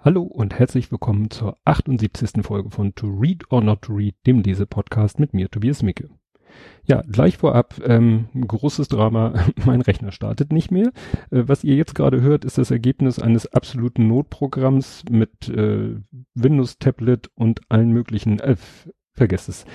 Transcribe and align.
Hallo 0.00 0.22
und 0.22 0.56
herzlich 0.56 0.92
willkommen 0.92 1.28
zur 1.28 1.56
78. 1.64 2.44
Folge 2.46 2.70
von 2.70 2.94
To 2.94 3.08
Read 3.08 3.50
or 3.50 3.60
Not 3.60 3.82
to 3.82 3.94
Read, 3.94 4.14
dem 4.28 4.42
Lese-Podcast 4.42 5.18
mit 5.18 5.34
mir, 5.34 5.50
Tobias 5.50 5.82
Micke. 5.82 6.08
Ja, 6.84 7.02
gleich 7.02 7.36
vorab, 7.36 7.74
ähm, 7.84 8.28
großes 8.40 8.86
Drama, 8.86 9.34
mein 9.64 9.80
Rechner 9.80 10.12
startet 10.12 10.52
nicht 10.52 10.70
mehr. 10.70 10.92
Äh, 11.32 11.48
was 11.48 11.64
ihr 11.64 11.74
jetzt 11.74 11.96
gerade 11.96 12.20
hört, 12.20 12.44
ist 12.44 12.58
das 12.58 12.70
Ergebnis 12.70 13.18
eines 13.18 13.52
absoluten 13.52 14.06
Notprogramms 14.06 15.02
mit 15.10 15.48
äh, 15.48 15.96
Windows-Tablet 16.34 17.32
und 17.34 17.62
allen 17.68 17.90
möglichen, 17.90 18.38
äh, 18.38 18.54
vergesst 19.14 19.48
es. 19.48 19.66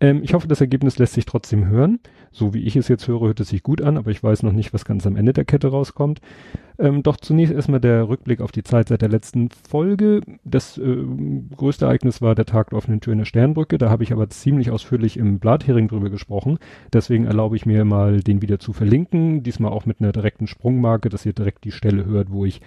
Ähm, 0.00 0.22
ich 0.22 0.34
hoffe, 0.34 0.48
das 0.48 0.60
Ergebnis 0.60 0.98
lässt 0.98 1.12
sich 1.12 1.26
trotzdem 1.26 1.68
hören. 1.68 2.00
So 2.32 2.54
wie 2.54 2.62
ich 2.62 2.76
es 2.76 2.88
jetzt 2.88 3.06
höre, 3.06 3.20
hört 3.20 3.40
es 3.40 3.48
sich 3.48 3.62
gut 3.62 3.82
an, 3.82 3.98
aber 3.98 4.10
ich 4.10 4.22
weiß 4.22 4.42
noch 4.42 4.52
nicht, 4.52 4.72
was 4.72 4.84
ganz 4.84 5.06
am 5.06 5.16
Ende 5.16 5.32
der 5.32 5.44
Kette 5.44 5.68
rauskommt. 5.68 6.20
Ähm, 6.78 7.02
doch 7.02 7.16
zunächst 7.16 7.52
erstmal 7.52 7.80
der 7.80 8.08
Rückblick 8.08 8.40
auf 8.40 8.52
die 8.52 8.62
Zeit 8.62 8.88
seit 8.88 9.02
der 9.02 9.08
letzten 9.08 9.50
Folge. 9.50 10.22
Das 10.44 10.78
äh, 10.78 11.04
größte 11.54 11.84
Ereignis 11.84 12.22
war 12.22 12.34
der 12.34 12.46
Tag 12.46 12.70
der 12.70 12.78
offenen 12.78 13.00
Tür 13.00 13.12
in 13.12 13.18
der 13.18 13.26
Sternbrücke. 13.26 13.76
Da 13.78 13.90
habe 13.90 14.02
ich 14.02 14.12
aber 14.12 14.30
ziemlich 14.30 14.70
ausführlich 14.70 15.18
im 15.18 15.38
Blathering 15.38 15.88
drüber 15.88 16.08
gesprochen. 16.08 16.58
Deswegen 16.92 17.26
erlaube 17.26 17.56
ich 17.56 17.66
mir 17.66 17.84
mal, 17.84 18.20
den 18.20 18.40
wieder 18.40 18.58
zu 18.58 18.72
verlinken. 18.72 19.42
Diesmal 19.42 19.72
auch 19.72 19.84
mit 19.84 20.00
einer 20.00 20.12
direkten 20.12 20.46
Sprungmarke, 20.46 21.10
dass 21.10 21.26
ihr 21.26 21.34
direkt 21.34 21.64
die 21.64 21.72
Stelle 21.72 22.06
hört, 22.06 22.30
wo 22.30 22.44
ich 22.44 22.60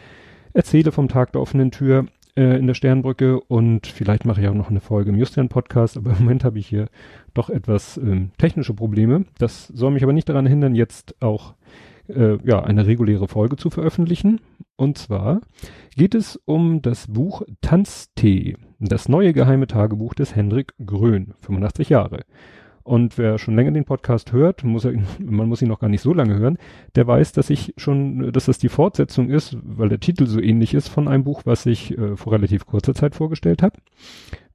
erzähle 0.53 0.91
vom 0.91 1.07
Tag 1.07 1.31
der 1.31 1.41
offenen 1.41 1.71
Tür 1.71 2.05
äh, 2.35 2.57
in 2.57 2.67
der 2.67 2.73
Sternbrücke 2.73 3.39
und 3.39 3.87
vielleicht 3.87 4.25
mache 4.25 4.41
ich 4.41 4.47
auch 4.47 4.53
noch 4.53 4.69
eine 4.69 4.79
Folge 4.79 5.11
im 5.11 5.17
Justian 5.17 5.49
Podcast, 5.49 5.97
aber 5.97 6.11
im 6.11 6.19
Moment 6.19 6.43
habe 6.43 6.59
ich 6.59 6.67
hier 6.67 6.89
doch 7.33 7.49
etwas 7.49 7.97
ähm, 7.97 8.31
technische 8.37 8.73
Probleme. 8.73 9.25
Das 9.37 9.67
soll 9.67 9.91
mich 9.91 10.03
aber 10.03 10.13
nicht 10.13 10.29
daran 10.29 10.45
hindern, 10.45 10.75
jetzt 10.75 11.21
auch 11.21 11.55
äh, 12.07 12.37
ja 12.43 12.63
eine 12.63 12.85
reguläre 12.85 13.27
Folge 13.27 13.55
zu 13.55 13.69
veröffentlichen. 13.69 14.41
Und 14.75 14.97
zwar 14.97 15.41
geht 15.95 16.15
es 16.15 16.39
um 16.45 16.81
das 16.81 17.07
Buch 17.07 17.43
Tanztee, 17.61 18.57
das 18.79 19.07
neue 19.07 19.33
geheime 19.33 19.67
Tagebuch 19.67 20.13
des 20.13 20.35
Hendrik 20.35 20.73
Grön, 20.85 21.33
85 21.41 21.89
Jahre. 21.89 22.21
Und 22.83 23.17
wer 23.17 23.37
schon 23.37 23.55
länger 23.55 23.71
den 23.71 23.85
Podcast 23.85 24.33
hört, 24.33 24.63
muss 24.63 24.85
er, 24.85 24.93
man 25.19 25.47
muss 25.47 25.61
ihn 25.61 25.69
noch 25.69 25.79
gar 25.79 25.89
nicht 25.89 26.01
so 26.01 26.13
lange 26.13 26.37
hören, 26.37 26.57
der 26.95 27.07
weiß, 27.07 27.31
dass 27.31 27.49
ich 27.49 27.73
schon, 27.77 28.31
dass 28.31 28.45
das 28.45 28.57
die 28.57 28.69
Fortsetzung 28.69 29.29
ist, 29.29 29.57
weil 29.63 29.89
der 29.89 29.99
Titel 29.99 30.25
so 30.27 30.41
ähnlich 30.41 30.73
ist 30.73 30.89
von 30.89 31.07
einem 31.07 31.23
Buch, 31.23 31.43
was 31.45 31.65
ich 31.65 31.97
äh, 31.97 32.17
vor 32.17 32.33
relativ 32.33 32.65
kurzer 32.65 32.93
Zeit 32.93 33.15
vorgestellt 33.15 33.63
habe. 33.63 33.77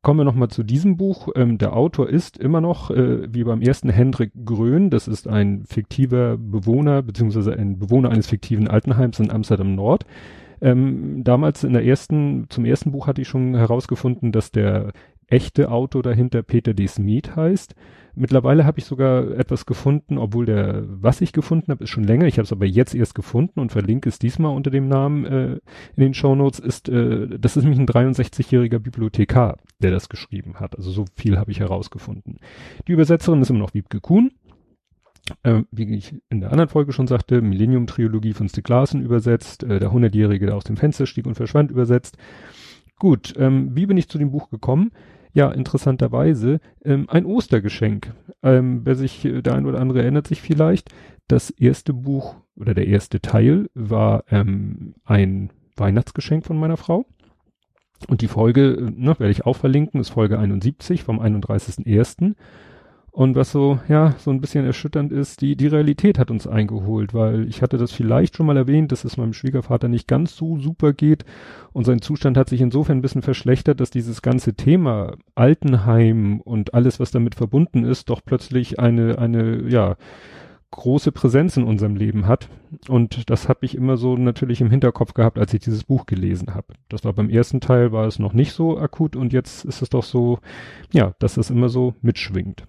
Kommen 0.00 0.20
wir 0.20 0.24
nochmal 0.24 0.48
zu 0.48 0.62
diesem 0.62 0.96
Buch. 0.96 1.28
Ähm, 1.34 1.58
der 1.58 1.74
Autor 1.74 2.08
ist 2.08 2.38
immer 2.38 2.60
noch, 2.60 2.90
äh, 2.90 3.32
wie 3.32 3.42
beim 3.42 3.62
ersten, 3.62 3.88
Hendrik 3.88 4.30
Grön. 4.44 4.90
Das 4.90 5.08
ist 5.08 5.26
ein 5.26 5.64
fiktiver 5.66 6.36
Bewohner, 6.36 7.02
beziehungsweise 7.02 7.54
ein 7.54 7.78
Bewohner 7.78 8.10
eines 8.10 8.28
fiktiven 8.28 8.68
Altenheims 8.68 9.18
in 9.18 9.30
Amsterdam 9.30 9.74
Nord. 9.74 10.06
Ähm, 10.60 11.22
damals 11.24 11.64
in 11.64 11.72
der 11.72 11.84
ersten, 11.84 12.46
zum 12.48 12.64
ersten 12.64 12.92
Buch 12.92 13.06
hatte 13.06 13.22
ich 13.22 13.28
schon 13.28 13.54
herausgefunden, 13.54 14.32
dass 14.32 14.50
der 14.50 14.92
echte 15.28 15.70
Autor 15.70 16.02
dahinter 16.02 16.42
Peter 16.42 16.74
D. 16.74 16.86
Smith 16.86 17.36
heißt. 17.36 17.74
Mittlerweile 18.14 18.64
habe 18.64 18.80
ich 18.80 18.84
sogar 18.84 19.30
etwas 19.38 19.64
gefunden, 19.64 20.18
obwohl 20.18 20.46
der, 20.46 20.82
was 20.88 21.20
ich 21.20 21.32
gefunden 21.32 21.70
habe, 21.70 21.84
ist 21.84 21.90
schon 21.90 22.02
länger. 22.02 22.26
Ich 22.26 22.38
habe 22.38 22.44
es 22.44 22.52
aber 22.52 22.66
jetzt 22.66 22.94
erst 22.94 23.14
gefunden 23.14 23.60
und 23.60 23.70
verlinke 23.70 24.08
es 24.08 24.18
diesmal 24.18 24.56
unter 24.56 24.70
dem 24.70 24.88
Namen 24.88 25.24
äh, 25.24 25.52
in 25.94 26.02
den 26.02 26.14
Shownotes. 26.14 26.58
Ist, 26.58 26.88
äh, 26.88 27.28
das 27.38 27.56
ist 27.56 27.62
nämlich 27.62 27.78
ein 27.78 27.86
63-jähriger 27.86 28.80
Bibliothekar, 28.80 29.58
der 29.80 29.92
das 29.92 30.08
geschrieben 30.08 30.56
hat. 30.58 30.76
Also 30.76 30.90
so 30.90 31.04
viel 31.14 31.38
habe 31.38 31.52
ich 31.52 31.60
herausgefunden. 31.60 32.38
Die 32.88 32.92
Übersetzerin 32.92 33.40
ist 33.40 33.50
immer 33.50 33.60
noch 33.60 33.74
Wiebke 33.74 34.00
Kuhn. 34.00 34.32
Äh, 35.42 35.62
wie 35.70 35.94
ich 35.94 36.14
in 36.30 36.40
der 36.40 36.50
anderen 36.50 36.70
Folge 36.70 36.92
schon 36.92 37.06
sagte, 37.06 37.42
Millennium-Trilogie 37.42 38.32
von 38.32 38.48
Stieg 38.48 38.68
Larsen 38.68 39.02
übersetzt, 39.02 39.62
äh, 39.62 39.78
der 39.78 39.92
Hundertjährige, 39.92 40.46
der 40.46 40.56
aus 40.56 40.64
dem 40.64 40.76
Fenster 40.76 41.06
stieg 41.06 41.26
und 41.26 41.34
verschwand, 41.34 41.70
übersetzt. 41.70 42.16
Gut, 42.98 43.34
ähm, 43.36 43.76
wie 43.76 43.86
bin 43.86 43.96
ich 43.96 44.08
zu 44.08 44.18
dem 44.18 44.32
Buch 44.32 44.50
gekommen? 44.50 44.90
Ja, 45.38 45.52
interessanterweise 45.52 46.58
ähm, 46.84 47.06
ein 47.08 47.24
Ostergeschenk. 47.24 48.12
Ähm, 48.42 48.80
wer 48.82 48.96
sich, 48.96 49.24
äh, 49.24 49.40
der 49.40 49.54
ein 49.54 49.66
oder 49.66 49.80
andere 49.80 50.02
erinnert 50.02 50.26
sich 50.26 50.42
vielleicht, 50.42 50.90
das 51.28 51.50
erste 51.50 51.94
Buch 51.94 52.34
oder 52.56 52.74
der 52.74 52.88
erste 52.88 53.20
Teil 53.20 53.70
war 53.72 54.24
ähm, 54.32 54.94
ein 55.04 55.50
Weihnachtsgeschenk 55.76 56.44
von 56.44 56.58
meiner 56.58 56.76
Frau. 56.76 57.06
Und 58.08 58.20
die 58.20 58.26
Folge, 58.26 58.72
äh, 58.72 58.90
ne, 58.90 59.14
werde 59.20 59.30
ich 59.30 59.46
auch 59.46 59.54
verlinken, 59.54 60.00
ist 60.00 60.08
Folge 60.10 60.40
71 60.40 61.04
vom 61.04 61.20
31.01. 61.20 62.34
Und 63.18 63.34
was 63.34 63.50
so, 63.50 63.80
ja, 63.88 64.14
so 64.18 64.30
ein 64.30 64.40
bisschen 64.40 64.64
erschütternd 64.64 65.10
ist, 65.10 65.40
die, 65.40 65.56
die 65.56 65.66
Realität 65.66 66.20
hat 66.20 66.30
uns 66.30 66.46
eingeholt, 66.46 67.14
weil 67.14 67.48
ich 67.48 67.62
hatte 67.62 67.76
das 67.76 67.90
vielleicht 67.90 68.36
schon 68.36 68.46
mal 68.46 68.56
erwähnt, 68.56 68.92
dass 68.92 69.02
es 69.02 69.16
meinem 69.16 69.32
Schwiegervater 69.32 69.88
nicht 69.88 70.06
ganz 70.06 70.36
so 70.36 70.56
super 70.56 70.92
geht 70.92 71.24
und 71.72 71.82
sein 71.82 72.00
Zustand 72.00 72.36
hat 72.36 72.48
sich 72.48 72.60
insofern 72.60 72.98
ein 72.98 73.02
bisschen 73.02 73.22
verschlechtert, 73.22 73.80
dass 73.80 73.90
dieses 73.90 74.22
ganze 74.22 74.54
Thema 74.54 75.16
Altenheim 75.34 76.40
und 76.42 76.74
alles, 76.74 77.00
was 77.00 77.10
damit 77.10 77.34
verbunden 77.34 77.82
ist, 77.82 78.08
doch 78.08 78.20
plötzlich 78.24 78.78
eine, 78.78 79.18
eine, 79.18 79.68
ja, 79.68 79.96
große 80.70 81.10
Präsenz 81.10 81.56
in 81.56 81.64
unserem 81.64 81.96
Leben 81.96 82.28
hat. 82.28 82.48
Und 82.88 83.28
das 83.30 83.48
habe 83.48 83.66
ich 83.66 83.74
immer 83.74 83.96
so 83.96 84.16
natürlich 84.16 84.60
im 84.60 84.70
Hinterkopf 84.70 85.12
gehabt, 85.14 85.40
als 85.40 85.52
ich 85.52 85.60
dieses 85.60 85.82
Buch 85.82 86.06
gelesen 86.06 86.54
habe. 86.54 86.74
Das 86.88 87.02
war 87.02 87.14
beim 87.14 87.30
ersten 87.30 87.60
Teil 87.60 87.90
war 87.90 88.06
es 88.06 88.20
noch 88.20 88.32
nicht 88.32 88.52
so 88.52 88.78
akut 88.78 89.16
und 89.16 89.32
jetzt 89.32 89.64
ist 89.64 89.82
es 89.82 89.88
doch 89.88 90.04
so, 90.04 90.38
ja, 90.92 91.14
dass 91.18 91.34
das 91.34 91.50
immer 91.50 91.68
so 91.68 91.94
mitschwingt. 92.00 92.64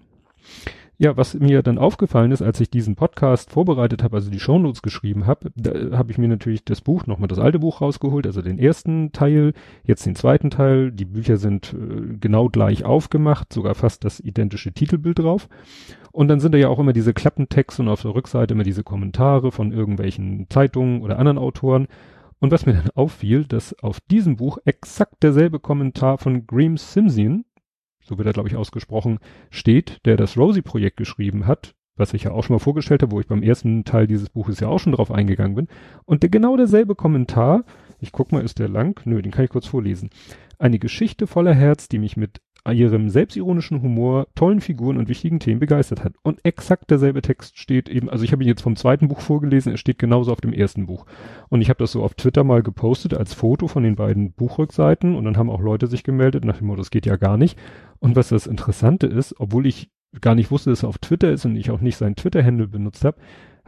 Ja, 1.02 1.16
was 1.16 1.32
mir 1.32 1.62
dann 1.62 1.78
aufgefallen 1.78 2.30
ist, 2.30 2.42
als 2.42 2.60
ich 2.60 2.68
diesen 2.68 2.94
Podcast 2.94 3.50
vorbereitet 3.50 4.02
habe, 4.02 4.16
also 4.16 4.30
die 4.30 4.38
Shownotes 4.38 4.82
geschrieben 4.82 5.26
habe, 5.26 5.50
da 5.56 5.96
habe 5.96 6.12
ich 6.12 6.18
mir 6.18 6.28
natürlich 6.28 6.62
das 6.62 6.82
Buch, 6.82 7.06
nochmal 7.06 7.28
das 7.28 7.38
alte 7.38 7.58
Buch 7.58 7.80
rausgeholt, 7.80 8.26
also 8.26 8.42
den 8.42 8.58
ersten 8.58 9.10
Teil, 9.12 9.54
jetzt 9.82 10.04
den 10.04 10.14
zweiten 10.14 10.50
Teil. 10.50 10.92
Die 10.92 11.06
Bücher 11.06 11.38
sind 11.38 11.72
äh, 11.72 12.18
genau 12.20 12.50
gleich 12.50 12.84
aufgemacht, 12.84 13.50
sogar 13.50 13.74
fast 13.74 14.04
das 14.04 14.20
identische 14.20 14.72
Titelbild 14.72 15.20
drauf. 15.20 15.48
Und 16.12 16.28
dann 16.28 16.38
sind 16.38 16.52
da 16.52 16.58
ja 16.58 16.68
auch 16.68 16.78
immer 16.78 16.92
diese 16.92 17.14
Klappentexte 17.14 17.80
und 17.80 17.88
auf 17.88 18.02
der 18.02 18.14
Rückseite 18.14 18.52
immer 18.52 18.64
diese 18.64 18.84
Kommentare 18.84 19.52
von 19.52 19.72
irgendwelchen 19.72 20.48
Zeitungen 20.50 21.00
oder 21.00 21.18
anderen 21.18 21.38
Autoren. 21.38 21.88
Und 22.40 22.50
was 22.50 22.66
mir 22.66 22.74
dann 22.74 22.90
auffiel, 22.94 23.46
dass 23.46 23.72
auf 23.82 24.00
diesem 24.00 24.36
Buch 24.36 24.58
exakt 24.66 25.22
derselbe 25.22 25.60
Kommentar 25.60 26.18
von 26.18 26.46
Graham 26.46 26.76
Simpson 26.76 27.46
so 28.10 28.18
wird 28.18 28.26
er, 28.26 28.32
glaube 28.32 28.48
ich, 28.48 28.56
ausgesprochen, 28.56 29.20
steht, 29.50 30.04
der 30.04 30.16
das 30.16 30.36
Rosie-Projekt 30.36 30.96
geschrieben 30.96 31.46
hat, 31.46 31.74
was 31.96 32.12
ich 32.12 32.24
ja 32.24 32.32
auch 32.32 32.42
schon 32.42 32.54
mal 32.54 32.60
vorgestellt 32.60 33.02
habe, 33.02 33.12
wo 33.12 33.20
ich 33.20 33.28
beim 33.28 33.42
ersten 33.42 33.84
Teil 33.84 34.08
dieses 34.08 34.28
Buches 34.28 34.58
ja 34.58 34.68
auch 34.68 34.80
schon 34.80 34.92
drauf 34.92 35.12
eingegangen 35.12 35.54
bin. 35.54 35.68
Und 36.04 36.22
der 36.22 36.30
genau 36.30 36.56
derselbe 36.56 36.96
Kommentar, 36.96 37.64
ich 38.00 38.10
guck 38.10 38.32
mal, 38.32 38.42
ist 38.42 38.58
der 38.58 38.68
lang? 38.68 39.00
Nö, 39.04 39.22
den 39.22 39.30
kann 39.30 39.44
ich 39.44 39.50
kurz 39.50 39.66
vorlesen. 39.66 40.10
Eine 40.58 40.80
Geschichte 40.80 41.28
voller 41.28 41.54
Herz, 41.54 41.88
die 41.88 41.98
mich 41.98 42.16
mit 42.16 42.40
ihrem 42.66 43.08
selbstironischen 43.08 43.82
Humor, 43.82 44.26
tollen 44.34 44.60
Figuren 44.60 44.96
und 44.96 45.08
wichtigen 45.08 45.40
Themen 45.40 45.60
begeistert 45.60 46.04
hat. 46.04 46.14
Und 46.22 46.40
exakt 46.44 46.90
derselbe 46.90 47.22
Text 47.22 47.58
steht 47.58 47.88
eben, 47.88 48.08
also 48.10 48.24
ich 48.24 48.32
habe 48.32 48.42
ihn 48.42 48.48
jetzt 48.48 48.62
vom 48.62 48.76
zweiten 48.76 49.08
Buch 49.08 49.20
vorgelesen, 49.20 49.72
er 49.72 49.78
steht 49.78 49.98
genauso 49.98 50.32
auf 50.32 50.40
dem 50.40 50.52
ersten 50.52 50.86
Buch. 50.86 51.06
Und 51.48 51.62
ich 51.62 51.68
habe 51.68 51.78
das 51.78 51.92
so 51.92 52.02
auf 52.02 52.14
Twitter 52.14 52.44
mal 52.44 52.62
gepostet 52.62 53.14
als 53.14 53.34
Foto 53.34 53.68
von 53.68 53.82
den 53.82 53.96
beiden 53.96 54.32
Buchrückseiten 54.32 55.14
und 55.14 55.24
dann 55.24 55.36
haben 55.36 55.50
auch 55.50 55.60
Leute 55.60 55.86
sich 55.86 56.04
gemeldet 56.04 56.44
nach 56.44 56.58
dem 56.58 56.66
Motto, 56.66 56.80
das 56.80 56.90
geht 56.90 57.06
ja 57.06 57.16
gar 57.16 57.36
nicht. 57.36 57.58
Und 57.98 58.16
was 58.16 58.28
das 58.28 58.46
Interessante 58.46 59.06
ist, 59.06 59.34
obwohl 59.38 59.66
ich 59.66 59.90
gar 60.20 60.34
nicht 60.34 60.50
wusste, 60.50 60.70
dass 60.70 60.82
er 60.82 60.88
auf 60.88 60.98
Twitter 60.98 61.30
ist 61.30 61.44
und 61.44 61.56
ich 61.56 61.70
auch 61.70 61.80
nicht 61.80 61.96
seinen 61.96 62.16
Twitter-Handle 62.16 62.68
benutzt 62.68 63.04
habe, 63.04 63.18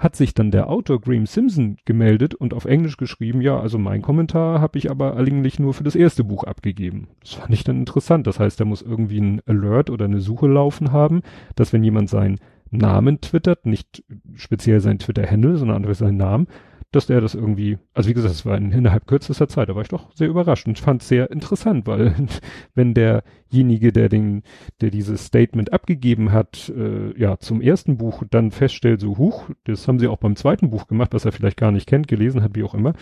hat 0.03 0.17
sich 0.17 0.35
dann 0.35 0.51
der 0.51 0.69
Autor 0.69 1.01
Graham 1.01 1.27
Simpson 1.27 1.77
gemeldet 1.85 2.35
und 2.35 2.55
auf 2.55 2.65
Englisch 2.65 2.97
geschrieben, 2.97 3.41
ja, 3.41 3.61
also 3.61 3.79
mein 3.79 4.03
Kommentar 4.03 4.61
habe 4.61 4.77
ich 4.77 4.91
aber 4.91 5.17
eigentlich 5.17 5.61
nur 5.61 5.75
für 5.75 5.85
das 5.85 5.95
erste 5.95 6.25
Buch 6.25 6.43
abgegeben. 6.43 7.07
Das 7.21 7.35
fand 7.35 7.55
ich 7.55 7.63
dann 7.63 7.79
interessant. 7.79 8.27
Das 8.27 8.41
heißt, 8.41 8.59
da 8.59 8.65
muss 8.65 8.83
irgendwie 8.83 9.21
ein 9.21 9.41
Alert 9.47 9.91
oder 9.91 10.07
eine 10.07 10.19
Suche 10.19 10.49
laufen 10.49 10.91
haben, 10.91 11.23
dass 11.55 11.73
wenn 11.73 11.85
jemand 11.85 12.11
seinen 12.11 12.41
Namen 12.73 13.21
twittert, 13.21 13.65
nicht 13.65 14.03
speziell 14.35 14.81
sein 14.81 14.99
Twitter-Handle, 14.99 15.57
sondern 15.57 15.77
einfach 15.77 15.95
seinen 15.95 16.17
Namen, 16.17 16.49
dass 16.93 17.07
der 17.07 17.21
das 17.21 17.35
irgendwie, 17.35 17.79
also 17.95 18.09
wie 18.09 18.15
gesagt, 18.15 18.35
es 18.35 18.47
war 18.47 18.57
in, 18.57 18.71
innerhalb 18.71 19.07
kürzester 19.07 19.49
Zeit, 19.49 19.69
da 19.69 19.75
war 19.75 19.83
ich 19.83 19.89
doch 19.89 20.15
sehr 20.15 20.29
überrascht 20.29 20.67
und 20.67 20.79
fand 20.79 21.03
es 21.03 21.09
sehr 21.09 21.31
interessant, 21.31 21.87
weil 21.87 22.15
wenn 22.75 22.95
derjenige, 22.95 23.93
der 23.93 24.09
den, 24.09 24.43
der 24.81 24.91
dieses 24.91 25.27
Statement 25.27 25.73
abgegeben 25.73 26.33
hat, 26.33 26.71
äh, 26.77 27.19
ja, 27.19 27.39
zum 27.39 27.61
ersten 27.61 27.97
Buch 27.97 28.23
dann 28.31 28.51
feststellt, 28.51 29.01
so 29.01 29.19
huch, 29.19 29.51
das 29.65 29.89
haben 29.89 29.99
sie 29.99 30.09
auch 30.09 30.19
beim 30.19 30.37
zweiten 30.37 30.71
Buch 30.71 30.87
gemacht, 30.87 31.15
was 31.15 31.25
er 31.25 31.33
vielleicht 31.33 31.57
gar 31.57 31.73
nicht 31.73 31.89
kennt, 31.89 32.09
gelesen 32.09 32.43
hat, 32.43 32.55
wie 32.55 32.63
auch 32.63 32.75
immer, 32.75 32.93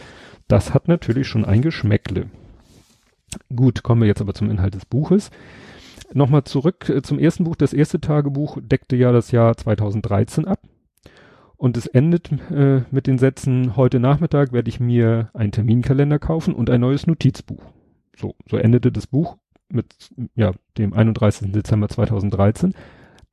das 0.48 0.72
hat 0.72 0.88
natürlich 0.88 1.26
schon 1.26 1.44
ein 1.44 1.60
Geschmäckle. 1.60 2.26
Gut, 3.54 3.82
kommen 3.82 4.02
wir 4.02 4.08
jetzt 4.08 4.20
aber 4.20 4.34
zum 4.34 4.50
Inhalt 4.50 4.74
des 4.74 4.86
Buches. 4.86 5.30
Nochmal 6.12 6.44
zurück 6.44 6.88
äh, 6.88 7.02
zum 7.02 7.18
ersten 7.18 7.44
Buch. 7.44 7.56
Das 7.56 7.72
erste 7.72 8.00
Tagebuch 8.00 8.58
deckte 8.60 8.96
ja 8.96 9.12
das 9.12 9.30
Jahr 9.30 9.56
2013 9.56 10.46
ab. 10.46 10.60
Und 11.60 11.76
es 11.76 11.86
endet 11.86 12.32
äh, 12.50 12.84
mit 12.90 13.06
den 13.06 13.18
Sätzen, 13.18 13.76
heute 13.76 14.00
Nachmittag 14.00 14.50
werde 14.54 14.70
ich 14.70 14.80
mir 14.80 15.28
einen 15.34 15.52
Terminkalender 15.52 16.18
kaufen 16.18 16.54
und 16.54 16.70
ein 16.70 16.80
neues 16.80 17.06
Notizbuch. 17.06 17.62
So, 18.16 18.34
so 18.48 18.56
endete 18.56 18.90
das 18.90 19.06
Buch 19.06 19.36
mit 19.68 19.94
ja, 20.34 20.52
dem 20.78 20.94
31. 20.94 21.52
Dezember 21.52 21.90
2013. 21.90 22.72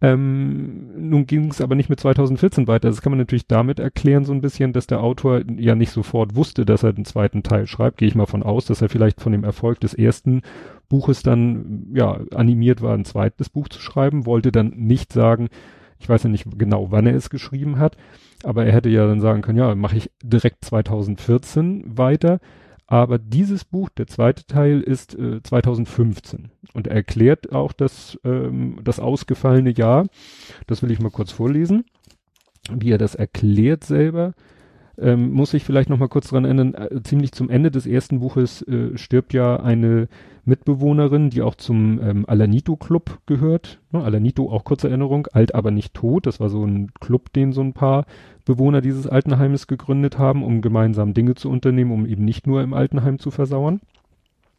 Ähm, 0.02 1.10
nun 1.10 1.26
ging 1.26 1.50
es 1.50 1.62
aber 1.62 1.76
nicht 1.76 1.88
mit 1.88 2.02
2014 2.02 2.68
weiter. 2.68 2.90
Das 2.90 3.02
kann 3.02 3.14
man 3.14 3.20
natürlich 3.20 3.48
damit 3.48 3.80
erklären, 3.80 4.26
so 4.26 4.34
ein 4.34 4.42
bisschen, 4.42 4.74
dass 4.74 4.88
der 4.88 5.00
Autor 5.00 5.44
ja 5.58 5.76
nicht 5.76 5.92
sofort 5.92 6.36
wusste, 6.36 6.66
dass 6.66 6.84
er 6.84 6.92
den 6.92 7.06
zweiten 7.06 7.44
Teil 7.44 7.66
schreibt. 7.66 7.96
Gehe 7.96 8.10
ich 8.10 8.16
mal 8.16 8.26
von 8.26 8.44
aus, 8.44 8.66
dass 8.66 8.82
er 8.82 8.90
vielleicht 8.90 9.22
von 9.22 9.32
dem 9.32 9.46
Erfolg 9.46 9.80
des 9.80 9.94
ersten 9.94 10.42
Buches 10.90 11.24
dann 11.24 11.94
ja 11.94 12.20
animiert 12.36 12.82
war, 12.82 12.94
ein 12.94 13.06
zweites 13.06 13.48
Buch 13.48 13.70
zu 13.70 13.80
schreiben, 13.80 14.26
wollte 14.26 14.52
dann 14.52 14.74
nicht 14.76 15.14
sagen, 15.14 15.48
ich 16.00 16.08
weiß 16.08 16.24
ja 16.24 16.30
nicht 16.30 16.46
genau, 16.58 16.92
wann 16.92 17.08
er 17.08 17.16
es 17.16 17.30
geschrieben 17.30 17.80
hat, 17.80 17.98
aber 18.44 18.66
er 18.66 18.74
hätte 18.74 18.90
ja 18.90 19.08
dann 19.08 19.22
sagen 19.22 19.42
können, 19.42 19.58
ja, 19.58 19.74
mache 19.76 19.98
ich 19.98 20.12
direkt 20.24 20.64
2014 20.66 21.98
weiter. 21.98 22.40
Aber 22.90 23.18
dieses 23.18 23.66
Buch, 23.66 23.90
der 23.90 24.08
zweite 24.08 24.46
Teil, 24.46 24.80
ist 24.80 25.14
äh, 25.14 25.44
2015 25.44 26.52
und 26.74 26.88
er 26.88 26.96
erklärt 26.96 27.52
auch 27.52 27.74
das, 27.74 28.18
ähm, 28.24 28.80
das 28.84 29.00
ausgefallene 29.00 29.72
Jahr. 29.72 30.08
Das 30.68 30.82
will 30.82 30.92
ich 30.92 31.02
mal 31.02 31.12
kurz 31.12 31.32
vorlesen, 31.32 31.84
wie 32.72 32.92
er 32.92 32.98
das 32.98 33.16
erklärt 33.16 33.84
selber. 33.84 34.34
Ähm, 35.00 35.32
muss 35.32 35.54
ich 35.54 35.64
vielleicht 35.64 35.90
noch 35.90 36.00
mal 36.00 36.08
kurz 36.08 36.30
dran 36.30 36.46
erinnern, 36.46 36.74
äh, 36.74 37.02
ziemlich 37.04 37.32
zum 37.32 37.50
Ende 37.50 37.70
des 37.70 37.86
ersten 37.86 38.20
Buches 38.20 38.64
äh, 38.64 38.98
stirbt 38.98 39.32
ja 39.34 39.58
eine 39.58 40.08
Mitbewohnerin, 40.44 41.30
die 41.30 41.42
auch 41.42 41.56
zum 41.56 42.02
ähm, 42.02 42.26
Alanito-Club 42.28 43.20
gehört. 43.28 43.80
Ne, 43.92 44.04
Alanito, 44.04 44.50
auch 44.50 44.64
kurze 44.64 44.88
Erinnerung, 44.88 45.28
alt 45.34 45.54
aber 45.54 45.72
nicht 45.72 45.94
tot. 45.94 46.26
Das 46.26 46.40
war 46.40 46.50
so 46.50 46.66
ein 46.66 46.92
Club, 47.00 47.32
den 47.34 47.52
so 47.52 47.62
ein 47.62 47.74
paar 47.74 48.06
Bewohner 48.46 48.82
dieses 48.82 49.08
Altenheimes 49.08 49.68
gegründet 49.68 50.18
haben, 50.18 50.44
um 50.44 50.62
gemeinsam 50.62 51.14
Dinge 51.14 51.36
zu 51.36 51.50
unternehmen, 51.50 51.92
um 51.92 52.06
eben 52.06 52.26
nicht 52.26 52.48
nur 52.48 52.64
im 52.64 52.74
Altenheim 52.74 53.20
zu 53.20 53.30
versauern. 53.30 53.82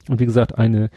Und 0.08 0.20
wie 0.20 0.26
gesagt, 0.26 0.58
eine 0.58 0.90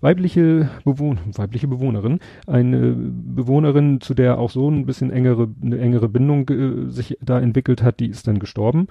weibliche 0.00 0.70
Bewohner, 0.84 1.20
weibliche 1.32 1.68
Bewohnerin, 1.68 2.20
eine 2.46 2.94
Bewohnerin, 2.96 4.00
zu 4.00 4.14
der 4.14 4.38
auch 4.38 4.50
so 4.50 4.70
ein 4.70 4.86
bisschen 4.86 5.10
engere, 5.10 5.48
eine 5.62 5.78
engere 5.78 6.08
Bindung 6.08 6.48
äh, 6.48 6.90
sich 6.90 7.18
da 7.20 7.40
entwickelt 7.40 7.82
hat, 7.82 8.00
die 8.00 8.08
ist 8.08 8.26
dann 8.26 8.38
gestorben. 8.38 8.88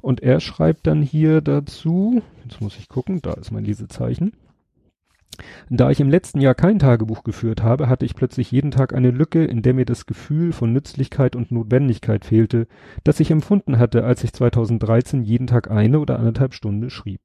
Und 0.00 0.22
er 0.22 0.40
schreibt 0.40 0.86
dann 0.86 1.02
hier 1.02 1.40
dazu, 1.40 2.22
jetzt 2.44 2.60
muss 2.60 2.76
ich 2.76 2.88
gucken, 2.88 3.20
da 3.22 3.32
ist 3.32 3.52
mein 3.52 3.64
Lesezeichen. 3.64 4.32
Da 5.68 5.90
ich 5.90 5.98
im 5.98 6.10
letzten 6.10 6.40
Jahr 6.40 6.54
kein 6.54 6.78
Tagebuch 6.78 7.24
geführt 7.24 7.62
habe, 7.62 7.88
hatte 7.88 8.04
ich 8.04 8.14
plötzlich 8.14 8.52
jeden 8.52 8.70
Tag 8.70 8.94
eine 8.94 9.10
Lücke, 9.10 9.44
in 9.44 9.62
der 9.62 9.74
mir 9.74 9.84
das 9.84 10.06
Gefühl 10.06 10.52
von 10.52 10.72
Nützlichkeit 10.72 11.34
und 11.34 11.50
Notwendigkeit 11.50 12.24
fehlte, 12.24 12.68
das 13.02 13.18
ich 13.18 13.30
empfunden 13.30 13.78
hatte, 13.78 14.04
als 14.04 14.22
ich 14.22 14.32
2013 14.32 15.22
jeden 15.22 15.46
Tag 15.46 15.70
eine 15.70 15.98
oder 15.98 16.18
anderthalb 16.18 16.54
Stunden 16.54 16.90
schrieb. 16.90 17.20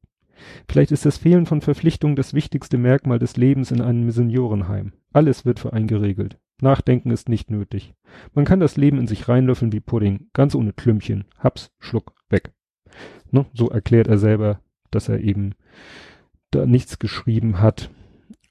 Vielleicht 0.69 0.91
ist 0.91 1.05
das 1.05 1.17
Fehlen 1.17 1.45
von 1.45 1.61
Verpflichtungen 1.61 2.15
das 2.15 2.33
wichtigste 2.33 2.77
Merkmal 2.77 3.19
des 3.19 3.37
Lebens 3.37 3.71
in 3.71 3.81
einem 3.81 4.11
Seniorenheim. 4.11 4.93
Alles 5.13 5.45
wird 5.45 5.59
für 5.59 5.73
einen 5.73 5.87
geregelt. 5.87 6.37
Nachdenken 6.61 7.11
ist 7.11 7.29
nicht 7.29 7.49
nötig. 7.49 7.93
Man 8.33 8.45
kann 8.45 8.59
das 8.59 8.77
Leben 8.77 8.97
in 8.97 9.07
sich 9.07 9.27
reinlöffeln 9.27 9.71
wie 9.71 9.79
Pudding, 9.79 10.27
ganz 10.33 10.55
ohne 10.55 10.73
Klümpchen. 10.73 11.25
Haps, 11.37 11.71
Schluck, 11.79 12.13
weg. 12.29 12.51
Ne? 13.31 13.45
So 13.53 13.69
erklärt 13.69 14.07
er 14.07 14.17
selber, 14.17 14.59
dass 14.91 15.09
er 15.09 15.19
eben 15.19 15.53
da 16.51 16.65
nichts 16.65 16.99
geschrieben 16.99 17.61
hat. 17.61 17.89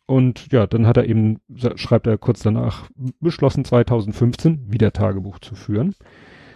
Und 0.07 0.51
ja, 0.53 0.67
dann 0.67 0.87
hat 0.87 0.97
er 0.97 1.07
eben, 1.07 1.41
schreibt 1.75 2.07
er 2.07 2.17
kurz 2.17 2.41
danach, 2.41 2.89
beschlossen 3.21 3.65
2015 3.65 4.73
wieder 4.73 4.93
Tagebuch 4.93 5.39
zu 5.39 5.55
führen. 5.55 5.95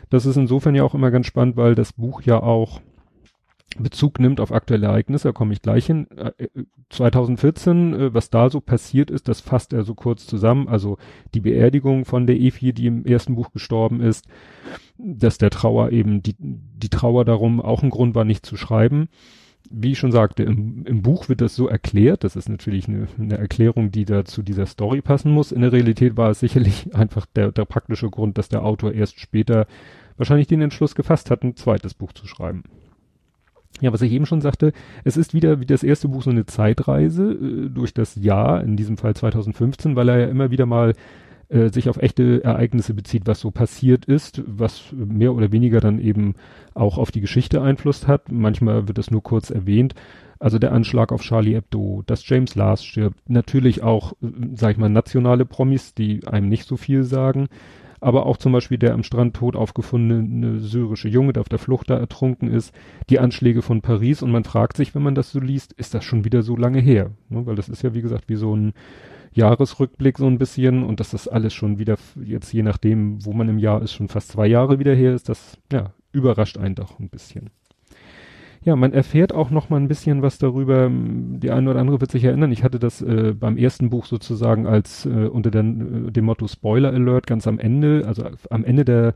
Das 0.08 0.25
ist 0.25 0.37
insofern 0.37 0.75
ja 0.75 0.84
auch 0.84 0.94
immer 0.94 1.11
ganz 1.11 1.26
spannend, 1.26 1.56
weil 1.56 1.75
das 1.75 1.93
Buch 1.93 2.23
ja 2.23 2.43
auch 2.43 2.81
Bezug 3.79 4.21
nimmt 4.21 4.41
auf 4.41 4.53
aktuelle 4.53 4.87
Ereignisse, 4.87 5.29
da 5.29 5.33
komme 5.33 5.53
ich 5.53 5.63
gleich 5.63 5.87
hin. 5.87 6.07
2014, 6.91 7.95
äh, 7.95 7.97
äh, 7.97 8.15
was 8.15 8.31
da 8.31 8.51
so 8.51 8.61
passiert 8.61 9.11
ist, 9.11 9.29
das 9.29 9.41
fasst 9.41 9.73
er 9.73 9.85
so 9.85 9.95
kurz 9.95 10.27
zusammen. 10.27 10.69
Also 10.69 10.99
die 11.35 11.41
Beerdigung 11.41 12.05
von 12.05 12.27
der 12.27 12.39
Efi, 12.39 12.73
die 12.73 12.87
im 12.87 13.05
ersten 13.05 13.35
Buch 13.35 13.53
gestorben 13.53 14.01
ist, 14.01 14.27
dass 14.99 15.39
der 15.39 15.51
Trauer 15.51 15.91
eben, 15.91 16.23
die, 16.23 16.35
die 16.39 16.89
Trauer 16.89 17.25
darum 17.25 17.61
auch 17.61 17.83
ein 17.83 17.91
Grund 17.91 18.15
war, 18.15 18.25
nicht 18.25 18.45
zu 18.47 18.57
schreiben. 18.57 19.09
Wie 19.71 19.93
ich 19.93 19.99
schon 19.99 20.13
sagte, 20.13 20.43
im, 20.43 20.85
im 20.87 21.03
Buch 21.03 21.29
wird 21.29 21.41
das 21.41 21.55
so 21.55 21.69
erklärt. 21.69 22.25
Das 22.25 22.37
ist 22.37 22.49
natürlich 22.49 22.89
eine, 22.89 23.07
eine 23.19 23.39
Erklärung, 23.39 23.91
die 23.91 24.05
da 24.05 24.25
zu 24.25 24.43
dieser 24.43 24.67
Story 24.67 25.01
passen 25.01 25.33
muss. 25.33 25.53
In 25.53 25.63
der 25.63 25.73
Realität 25.73 26.17
war 26.17 26.31
es 26.31 26.41
sicherlich 26.41 26.95
einfach 26.95 27.27
der, 27.27 27.53
der 27.53 27.65
praktische 27.65 28.11
Grund, 28.11 28.39
dass 28.39 28.49
der 28.49 28.65
Autor 28.65 28.93
erst 28.93 29.21
später 29.21 29.67
wahrscheinlich 30.17 30.49
den 30.49 30.61
Entschluss 30.61 30.95
gefasst 30.95 31.31
hat, 31.31 31.43
ein 31.43 31.57
zweites 31.57 31.95
Buch 31.95 32.13
zu 32.13 32.27
schreiben. 32.27 32.65
Ja, 33.82 33.93
was 33.93 34.00
ich 34.00 34.12
eben 34.12 34.26
schon 34.26 34.40
sagte, 34.40 34.73
es 35.02 35.17
ist 35.17 35.34
wieder 35.34 35.58
wie 35.58 35.67
das 35.67 35.82
erste 35.82 36.06
Buch 36.06 36.23
so 36.23 36.31
eine 36.31 36.46
Zeitreise 36.46 37.32
äh, 37.32 37.69
durch 37.69 37.93
das 37.93 38.14
Jahr, 38.14 38.62
in 38.62 38.76
diesem 38.76 38.96
Fall 38.96 39.14
2015, 39.14 39.96
weil 39.96 40.08
er 40.08 40.20
ja 40.20 40.26
immer 40.29 40.52
wieder 40.52 40.67
mal 40.67 40.94
äh, 41.49 41.69
sich 41.69 41.88
auf 41.88 41.96
echte 41.96 42.44
Ereignisse 42.44 42.94
bezieht, 42.94 43.26
was 43.26 43.40
so 43.40 43.50
passiert 43.50 44.05
ist, 44.05 44.40
was 44.46 44.84
mehr 44.93 45.34
oder 45.34 45.50
weniger 45.50 45.81
dann 45.81 45.99
eben 45.99 46.37
auch 46.75 46.96
auf 46.96 47.11
die 47.11 47.20
Geschichte 47.20 47.61
Einfluss 47.61 48.06
hat. 48.06 48.31
Manchmal 48.31 48.87
wird 48.87 48.99
es 48.99 49.11
nur 49.11 49.25
kurz 49.25 49.50
erwähnt. 49.50 49.96
Also 50.38 50.61
der 50.61 50.70
Anschlag 50.70 51.11
auf 51.11 51.23
Charlie 51.23 51.55
Hebdo, 51.55 52.05
dass 52.06 52.29
James 52.29 52.55
Lars 52.55 52.84
stirbt, 52.84 53.29
natürlich 53.29 53.82
auch, 53.82 54.12
äh, 54.23 54.29
sag 54.55 54.70
ich 54.70 54.79
mal, 54.79 54.90
nationale 54.90 55.44
Promis, 55.44 55.93
die 55.93 56.25
einem 56.29 56.49
nicht 56.49 56.69
so 56.69 56.76
viel 56.76 57.02
sagen 57.02 57.49
aber 58.03 58.27
auch 58.27 58.37
zum 58.37 58.53
Beispiel 58.53 58.79
der 58.79 58.95
am 58.95 59.05
Strand 59.05 59.37
tot 59.37 59.55
aufgefundene 59.55 60.59
syrische 60.59 61.09
Junge, 61.09 61.33
der 61.33 61.41
auf 61.43 61.49
der 61.49 61.61
Flucht 61.61 61.89
da 61.89 61.99
ertrunken 61.99 62.51
ist, 62.51 62.75
die 63.09 63.21
Anschläge 63.21 63.63
von 63.63 63.81
Paris 63.81 64.23
und 64.23 64.33
man 64.33 64.45
fragt 64.45 64.77
sich, 64.77 64.95
wenn 64.95 65.03
man 65.03 65.15
das 65.15 65.31
so 65.31 65.39
liest, 65.39 65.73
ist 65.75 65.95
das 65.95 66.05
schon 66.05 66.25
wieder 66.25 66.43
so 66.43 66.57
lange 66.57 66.81
her? 66.81 67.13
Ne? 67.29 67.47
Weil 67.47 67.55
das 67.55 67.69
ist 67.69 67.83
ja 67.83 67.95
wie 67.95 68.03
gesagt 68.03 68.29
wie 68.29 68.35
so 68.35 68.55
ein 68.55 68.73
Jahresrückblick 69.35 70.19
so 70.19 70.27
ein 70.27 70.39
bisschen 70.39 70.83
und 70.83 71.01
dass 71.01 71.11
das 71.11 71.29
alles 71.29 71.55
schon 71.55 71.79
wieder 71.79 71.97
jetzt 72.23 72.53
je 72.53 72.63
nachdem, 72.63 73.25
wo 73.25 73.33
man 73.33 73.49
im 73.49 73.59
Jahr 73.59 73.81
ist, 73.83 73.93
schon 73.93 74.09
fast 74.09 74.29
zwei 74.29 74.47
Jahre 74.47 74.79
wieder 74.79 74.95
her 74.95 75.15
ist, 75.15 75.29
das 75.29 75.57
ja 75.73 75.93
überrascht 76.11 76.59
einen 76.59 76.75
doch 76.75 76.99
ein 76.99 77.09
bisschen. 77.09 77.51
Ja, 78.64 78.76
man 78.76 78.93
erfährt 78.93 79.35
auch 79.35 79.50
noch 79.50 79.70
mal 79.70 79.79
ein 79.79 79.88
bisschen 79.88 80.23
was 80.23 80.38
darüber. 80.38 80.88
Die 80.91 81.50
eine 81.50 81.70
oder 81.70 81.81
andere 81.81 82.00
wird 82.00 82.12
sich 82.12 82.23
erinnern. 82.23 82.53
Ich 82.53 82.62
hatte 82.62 82.79
das 82.79 83.03
äh, 83.03 83.35
beim 83.38 83.56
ersten 83.56 83.91
Buch 83.91 84.06
sozusagen 84.06 84.67
als 84.69 85.05
äh, 85.05 85.26
unter 85.26 85.50
den, 85.50 86.09
äh, 86.09 86.12
dem 86.12 86.26
Motto 86.26 86.47
Spoiler 86.47 86.93
Alert 86.93 87.26
ganz 87.26 87.49
am 87.49 87.59
Ende, 87.59 88.05
also 88.06 88.25
am 88.50 88.64
Ende 88.64 88.85
der 88.85 89.14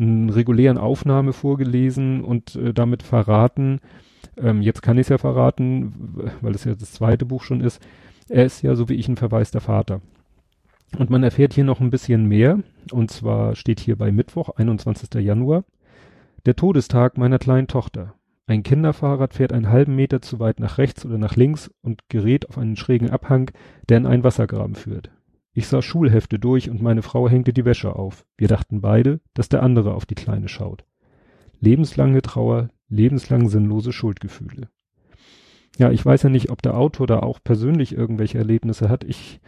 regulären 0.00 0.78
Aufnahme 0.78 1.32
vorgelesen 1.32 2.24
und 2.24 2.56
äh, 2.56 2.74
damit 2.74 3.04
verraten. 3.04 3.78
Ähm, 4.36 4.62
jetzt 4.62 4.82
kann 4.82 4.98
ich 4.98 5.02
es 5.02 5.08
ja 5.10 5.18
verraten, 5.18 6.32
weil 6.40 6.54
es 6.54 6.64
ja 6.64 6.74
das 6.74 6.92
zweite 6.92 7.24
Buch 7.24 7.44
schon 7.44 7.60
ist. 7.60 7.80
Er 8.28 8.44
ist 8.44 8.62
ja 8.62 8.74
so 8.74 8.88
wie 8.88 8.94
ich 8.94 9.06
ein 9.06 9.16
verwaister 9.16 9.60
Vater. 9.60 10.00
Und 10.98 11.10
man 11.10 11.22
erfährt 11.22 11.54
hier 11.54 11.64
noch 11.64 11.80
ein 11.80 11.90
bisschen 11.90 12.26
mehr. 12.26 12.58
Und 12.90 13.10
zwar 13.10 13.54
steht 13.54 13.78
hier 13.78 13.96
bei 13.96 14.10
Mittwoch, 14.10 14.50
21. 14.56 15.22
Januar, 15.22 15.64
der 16.46 16.56
Todestag 16.56 17.16
meiner 17.16 17.38
kleinen 17.38 17.68
Tochter. 17.68 18.14
Ein 18.46 18.62
Kinderfahrrad 18.62 19.34
fährt 19.34 19.52
einen 19.52 19.70
halben 19.70 19.94
Meter 19.94 20.20
zu 20.20 20.40
weit 20.40 20.58
nach 20.58 20.78
rechts 20.78 21.06
oder 21.06 21.16
nach 21.16 21.36
links 21.36 21.70
und 21.80 22.08
gerät 22.08 22.48
auf 22.48 22.58
einen 22.58 22.76
schrägen 22.76 23.10
Abhang, 23.10 23.50
der 23.88 23.98
in 23.98 24.06
einen 24.06 24.24
Wassergraben 24.24 24.74
führt. 24.74 25.10
Ich 25.54 25.68
sah 25.68 25.82
Schulhefte 25.82 26.38
durch 26.38 26.70
und 26.70 26.82
meine 26.82 27.02
Frau 27.02 27.28
hängte 27.28 27.52
die 27.52 27.64
Wäsche 27.64 27.94
auf. 27.94 28.24
Wir 28.36 28.48
dachten 28.48 28.80
beide, 28.80 29.20
dass 29.34 29.48
der 29.48 29.62
andere 29.62 29.94
auf 29.94 30.06
die 30.06 30.14
Kleine 30.14 30.48
schaut. 30.48 30.84
Lebenslange 31.60 32.22
Trauer, 32.22 32.70
lebenslang 32.88 33.48
sinnlose 33.48 33.92
Schuldgefühle. 33.92 34.68
Ja, 35.78 35.90
ich 35.90 36.04
weiß 36.04 36.24
ja 36.24 36.28
nicht, 36.28 36.50
ob 36.50 36.62
der 36.62 36.76
Autor 36.76 37.06
da 37.06 37.20
auch 37.20 37.38
persönlich 37.42 37.94
irgendwelche 37.96 38.38
Erlebnisse 38.38 38.88
hat. 38.88 39.04
Ich 39.04 39.40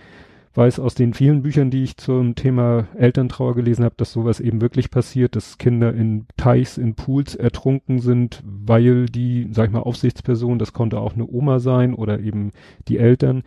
weiß 0.54 0.78
aus 0.78 0.94
den 0.94 1.14
vielen 1.14 1.42
Büchern, 1.42 1.70
die 1.70 1.82
ich 1.82 1.96
zum 1.96 2.34
Thema 2.37 2.87
Elterntrauer 2.96 3.54
gelesen 3.54 3.84
habe, 3.84 3.96
dass 3.96 4.12
sowas 4.12 4.40
eben 4.40 4.61
wirklich 4.61 4.90
passiert, 4.90 5.34
dass 5.34 5.58
Kinder 5.58 5.92
in 5.92 6.26
Teichs, 6.37 6.78
in 6.78 6.94
Pools 6.94 7.34
ertrunken 7.34 7.99
sind, 7.99 8.42
weil 8.44 9.06
die, 9.06 9.49
sag 9.50 9.66
ich 9.66 9.73
mal, 9.73 9.80
Aufsichtsperson, 9.80 10.58
das 10.58 10.73
konnte 10.73 11.00
auch 11.00 11.14
eine 11.14 11.26
Oma 11.26 11.58
sein 11.58 11.94
oder 11.94 12.20
eben 12.20 12.52
die 12.87 12.99
Eltern, 12.99 13.42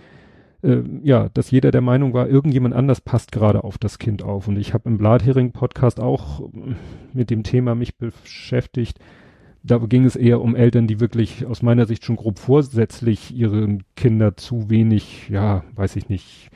äh, 0.64 0.82
ja, 1.02 1.30
dass 1.30 1.52
jeder 1.52 1.72
der 1.72 1.82
Meinung 1.82 2.14
war, 2.14 2.28
irgendjemand 2.28 2.76
anders 2.76 3.00
passt 3.00 3.32
gerade 3.32 3.64
auf 3.64 3.78
das 3.78 4.00
Kind 4.00 4.22
auf. 4.24 4.48
Und 4.48 4.58
ich 4.58 4.74
habe 4.74 4.90
im 4.90 4.98
Blathering-Podcast 4.98 6.00
auch 6.00 6.50
mit 7.14 7.30
dem 7.30 7.44
Thema 7.44 7.74
mich 7.74 7.98
beschäftigt. 7.98 9.00
Da 9.64 9.78
ging 9.78 10.06
es 10.06 10.16
eher 10.16 10.42
um 10.42 10.56
Eltern, 10.56 10.88
die 10.88 11.00
wirklich 11.00 11.46
aus 11.46 11.62
meiner 11.62 11.86
Sicht 11.86 12.06
schon 12.06 12.16
grob 12.16 12.40
vorsätzlich 12.40 13.36
ihren 13.36 13.84
Kinder 13.96 14.36
zu 14.36 14.70
wenig, 14.70 15.30
ja, 15.30 15.64
weiß 15.76 15.96
ich 15.96 16.10
nicht, 16.10 16.50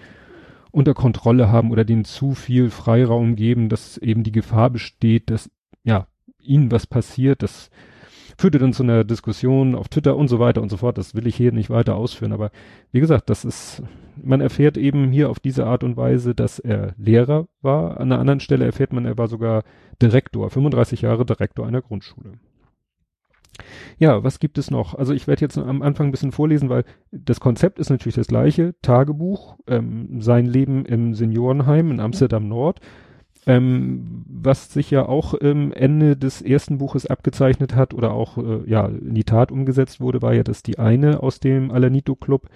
unter 0.72 0.94
Kontrolle 0.94 1.52
haben 1.52 1.72
oder 1.72 1.84
denen 1.84 2.06
zu 2.06 2.34
viel 2.34 2.70
Freiraum 2.70 3.36
geben, 3.36 3.70
dass 3.70 3.98
eben 3.98 4.24
die 4.24 4.32
Gefahr 4.32 4.70
besteht, 4.70 5.30
dass 5.30 5.50
ja 5.84 6.08
ihnen 6.42 6.72
was 6.72 6.88
passiert. 6.88 7.44
Das 7.44 7.70
führte 8.38 8.58
dann 8.58 8.74
zu 8.74 8.84
einer 8.84 9.04
Diskussion 9.04 9.76
auf 9.76 9.88
Twitter 9.90 10.16
und 10.16 10.28
so 10.28 10.40
weiter 10.40 10.62
und 10.62 10.70
so 10.70 10.78
fort. 10.78 10.98
Das 10.98 11.14
will 11.14 11.28
ich 11.28 11.36
hier 11.36 11.52
nicht 11.52 11.70
weiter 11.70 11.96
ausführen. 11.96 12.34
Aber 12.34 12.52
wie 12.92 13.00
gesagt, 13.00 13.30
das 13.30 13.46
ist, 13.46 13.84
man 14.22 14.42
erfährt 14.42 14.78
eben 14.78 15.12
hier 15.12 15.30
auf 15.30 15.40
diese 15.40 15.66
Art 15.66 15.84
und 15.84 15.98
Weise, 15.98 16.34
dass 16.34 16.60
er 16.60 16.94
Lehrer 16.98 17.48
war. 17.62 18.00
An 18.00 18.12
einer 18.12 18.20
anderen 18.20 18.40
Stelle 18.40 18.66
erfährt 18.66 18.94
man, 18.94 19.06
er 19.06 19.18
war 19.18 19.28
sogar 19.28 19.64
Direktor, 20.02 20.50
35 20.50 21.02
Jahre 21.02 21.26
Direktor 21.26 21.68
einer 21.68 21.82
Grundschule. 21.82 22.34
Ja, 23.98 24.24
was 24.24 24.40
gibt 24.40 24.58
es 24.58 24.72
noch? 24.72 24.96
Also 24.96 25.14
ich 25.14 25.28
werde 25.28 25.42
jetzt 25.42 25.58
am 25.58 25.82
Anfang 25.82 26.08
ein 26.08 26.12
bisschen 26.12 26.32
vorlesen, 26.32 26.70
weil 26.70 26.84
das 27.12 27.40
Konzept 27.40 27.80
ist 27.80 27.90
natürlich 27.90 28.16
das 28.16 28.28
gleiche. 28.28 28.76
Tagebuch, 28.82 29.58
ähm, 29.68 30.22
sein 30.22 30.46
Leben 30.46 30.86
im 30.86 31.14
Seniorenheim 31.14 31.92
in 31.92 32.00
Amsterdam 32.00 32.48
Nord. 32.48 32.80
Ähm, 33.48 34.24
was 34.28 34.72
sich 34.72 34.92
ja 34.92 35.08
auch 35.08 35.34
ähm, 35.42 35.72
Ende 35.74 36.16
des 36.16 36.44
ersten 36.44 36.78
Buches 36.78 37.08
abgezeichnet 37.08 37.76
hat 37.76 37.94
oder 37.94 38.14
auch 38.14 38.38
äh, 38.38 38.70
ja 38.70 38.86
in 38.86 39.16
die 39.16 39.24
Tat 39.24 39.52
umgesetzt 39.52 40.00
wurde, 40.00 40.22
war 40.22 40.34
ja, 40.34 40.44
dass 40.44 40.62
die 40.62 40.78
eine 40.78 41.24
aus 41.24 41.40
dem 41.40 41.72
Alanito 41.72 42.16
Club, 42.16 42.50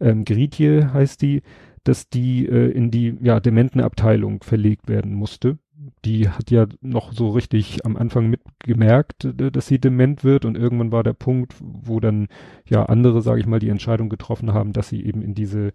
ähm, 0.00 0.24
Gritje 0.24 0.92
heißt 0.92 1.22
die, 1.22 1.42
dass 1.84 2.08
die 2.08 2.46
äh, 2.46 2.70
in 2.72 2.90
die 2.90 3.16
ja 3.22 3.38
Dementenabteilung 3.38 4.42
verlegt 4.42 4.88
werden 4.88 5.14
musste 5.14 5.58
die 6.04 6.28
hat 6.28 6.50
ja 6.50 6.66
noch 6.80 7.12
so 7.12 7.30
richtig 7.30 7.84
am 7.84 7.96
Anfang 7.96 8.28
mitgemerkt, 8.28 9.28
dass 9.34 9.66
sie 9.66 9.78
dement 9.78 10.24
wird 10.24 10.44
und 10.44 10.56
irgendwann 10.56 10.92
war 10.92 11.02
der 11.02 11.12
Punkt, 11.12 11.54
wo 11.60 12.00
dann 12.00 12.28
ja 12.66 12.86
andere, 12.86 13.22
sage 13.22 13.40
ich 13.40 13.46
mal, 13.46 13.58
die 13.58 13.68
Entscheidung 13.68 14.08
getroffen 14.08 14.52
haben, 14.52 14.72
dass 14.72 14.88
sie 14.88 15.04
eben 15.04 15.22
in 15.22 15.34
diese 15.34 15.72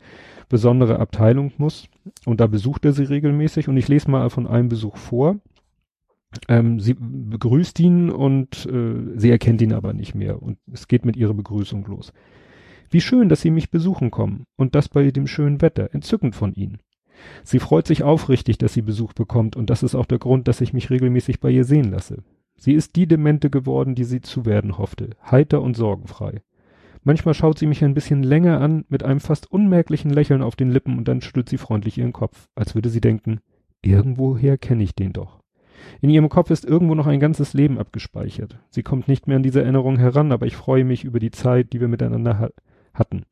besondere 0.47 0.99
Abteilung 0.99 1.51
muss 1.57 1.87
und 2.25 2.39
da 2.39 2.47
besucht 2.47 2.85
er 2.85 2.93
sie 2.93 3.03
regelmäßig 3.03 3.67
und 3.67 3.77
ich 3.77 3.87
lese 3.87 4.09
mal 4.09 4.29
von 4.29 4.47
einem 4.47 4.69
Besuch 4.69 4.97
vor. 4.97 5.37
Ähm, 6.47 6.79
sie 6.79 6.95
begrüßt 6.99 7.79
ihn 7.79 8.09
und 8.11 8.67
äh, 8.67 9.17
sie 9.17 9.31
erkennt 9.31 9.61
ihn 9.61 9.73
aber 9.73 9.93
nicht 9.93 10.13
mehr 10.13 10.41
und 10.41 10.59
es 10.71 10.87
geht 10.87 11.05
mit 11.05 11.17
ihrer 11.17 11.33
Begrüßung 11.33 11.85
los. 11.85 12.13
Wie 12.91 13.01
schön, 13.01 13.29
dass 13.29 13.41
Sie 13.41 13.51
mich 13.51 13.69
besuchen 13.69 14.09
kommen 14.09 14.45
und 14.55 14.73
das 14.73 14.89
bei 14.89 15.11
dem 15.11 15.27
schönen 15.27 15.61
Wetter, 15.61 15.93
entzückend 15.93 16.35
von 16.35 16.53
Ihnen. 16.53 16.79
Sie 17.43 17.59
freut 17.59 17.87
sich 17.87 18.03
aufrichtig, 18.03 18.57
dass 18.57 18.73
sie 18.73 18.81
Besuch 18.81 19.13
bekommt 19.13 19.55
und 19.55 19.69
das 19.69 19.83
ist 19.83 19.95
auch 19.95 20.05
der 20.05 20.19
Grund, 20.19 20.47
dass 20.47 20.61
ich 20.61 20.73
mich 20.73 20.89
regelmäßig 20.89 21.39
bei 21.39 21.49
ihr 21.49 21.63
sehen 21.63 21.91
lasse. 21.91 22.23
Sie 22.57 22.73
ist 22.73 22.95
die 22.95 23.07
Demente 23.07 23.49
geworden, 23.49 23.95
die 23.95 24.03
sie 24.03 24.21
zu 24.21 24.45
werden 24.45 24.77
hoffte, 24.77 25.11
heiter 25.29 25.61
und 25.61 25.77
sorgenfrei. 25.77 26.41
Manchmal 27.03 27.33
schaut 27.33 27.57
sie 27.57 27.67
mich 27.67 27.83
ein 27.83 27.93
bisschen 27.93 28.23
länger 28.23 28.59
an, 28.59 28.83
mit 28.89 29.03
einem 29.03 29.21
fast 29.21 29.49
unmerklichen 29.49 30.11
Lächeln 30.11 30.41
auf 30.41 30.55
den 30.57 30.69
Lippen 30.69 30.97
und 30.97 31.07
dann 31.07 31.21
schüttelt 31.21 31.47
sie 31.47 31.57
freundlich 31.57 31.97
ihren 31.97 32.11
Kopf, 32.11 32.49
als 32.55 32.75
würde 32.75 32.89
sie 32.89 33.01
denken, 33.01 33.39
irgendwoher 33.81 34.57
kenne 34.57 34.83
ich 34.83 34.95
den 34.95 35.13
doch. 35.13 35.39
In 36.01 36.09
ihrem 36.09 36.27
Kopf 36.27 36.49
ist 36.51 36.65
irgendwo 36.65 36.95
noch 36.95 37.07
ein 37.07 37.21
ganzes 37.21 37.53
Leben 37.53 37.79
abgespeichert. 37.79 38.59
Sie 38.69 38.83
kommt 38.83 39.07
nicht 39.07 39.27
mehr 39.27 39.37
an 39.37 39.43
diese 39.43 39.61
Erinnerung 39.61 39.97
heran, 39.97 40.33
aber 40.33 40.45
ich 40.45 40.57
freue 40.57 40.83
mich 40.83 41.05
über 41.05 41.19
die 41.19 41.31
Zeit, 41.31 41.71
die 41.71 41.79
wir 41.79 41.87
miteinander 41.87 42.37
ha 42.37 42.49
hatten. 42.93 43.23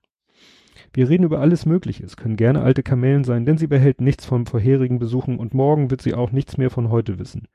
Wir 0.97 1.09
reden 1.09 1.25
über 1.25 1.41
alles 1.41 1.67
Mögliche. 1.67 2.03
Es 2.03 2.17
können 2.17 2.37
gerne 2.37 2.63
alte 2.63 2.81
Kamellen 2.81 3.23
sein, 3.23 3.45
denn 3.45 3.59
sie 3.59 3.67
behält 3.67 4.01
nichts 4.01 4.25
vom 4.25 4.47
vorherigen 4.47 4.97
Besuchen 4.97 5.37
und 5.37 5.53
morgen 5.53 5.91
wird 5.91 6.01
sie 6.01 6.15
auch 6.15 6.31
nichts 6.31 6.57
mehr 6.57 6.71
von 6.71 6.89
heute 6.89 7.19
wissen. 7.19 7.47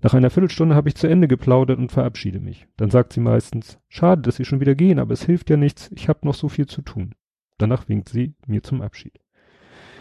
Nach 0.00 0.14
einer 0.14 0.30
Viertelstunde 0.30 0.74
habe 0.74 0.88
ich 0.88 0.94
zu 0.94 1.06
Ende 1.06 1.28
geplaudert 1.28 1.78
und 1.78 1.92
verabschiede 1.92 2.40
mich. 2.40 2.66
Dann 2.78 2.88
sagt 2.88 3.12
sie 3.12 3.20
meistens, 3.20 3.78
schade, 3.90 4.22
dass 4.22 4.36
Sie 4.36 4.46
schon 4.46 4.60
wieder 4.60 4.74
gehen, 4.74 4.98
aber 4.98 5.12
es 5.12 5.22
hilft 5.26 5.50
ja 5.50 5.58
nichts, 5.58 5.90
ich 5.94 6.08
habe 6.08 6.20
noch 6.22 6.32
so 6.32 6.48
viel 6.48 6.64
zu 6.64 6.80
tun. 6.80 7.14
Danach 7.58 7.90
winkt 7.90 8.08
sie 8.08 8.32
mir 8.46 8.62
zum 8.62 8.80
Abschied. 8.80 9.20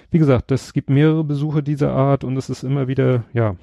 Wie 0.10 0.20
gesagt, 0.20 0.54
es 0.54 0.72
gibt 0.72 0.90
mehrere 0.90 1.26
Besuche 1.26 1.64
dieser 1.64 1.92
Art 1.92 2.24
und 2.24 2.38
es 2.38 2.50
ist 2.50 2.64
immer 2.64 2.88
wieder, 2.88 3.26
ja, 3.34 3.58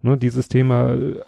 ne, 0.00 0.16
dieses 0.16 0.48
Thema 0.48 0.94
äh, 0.94 1.20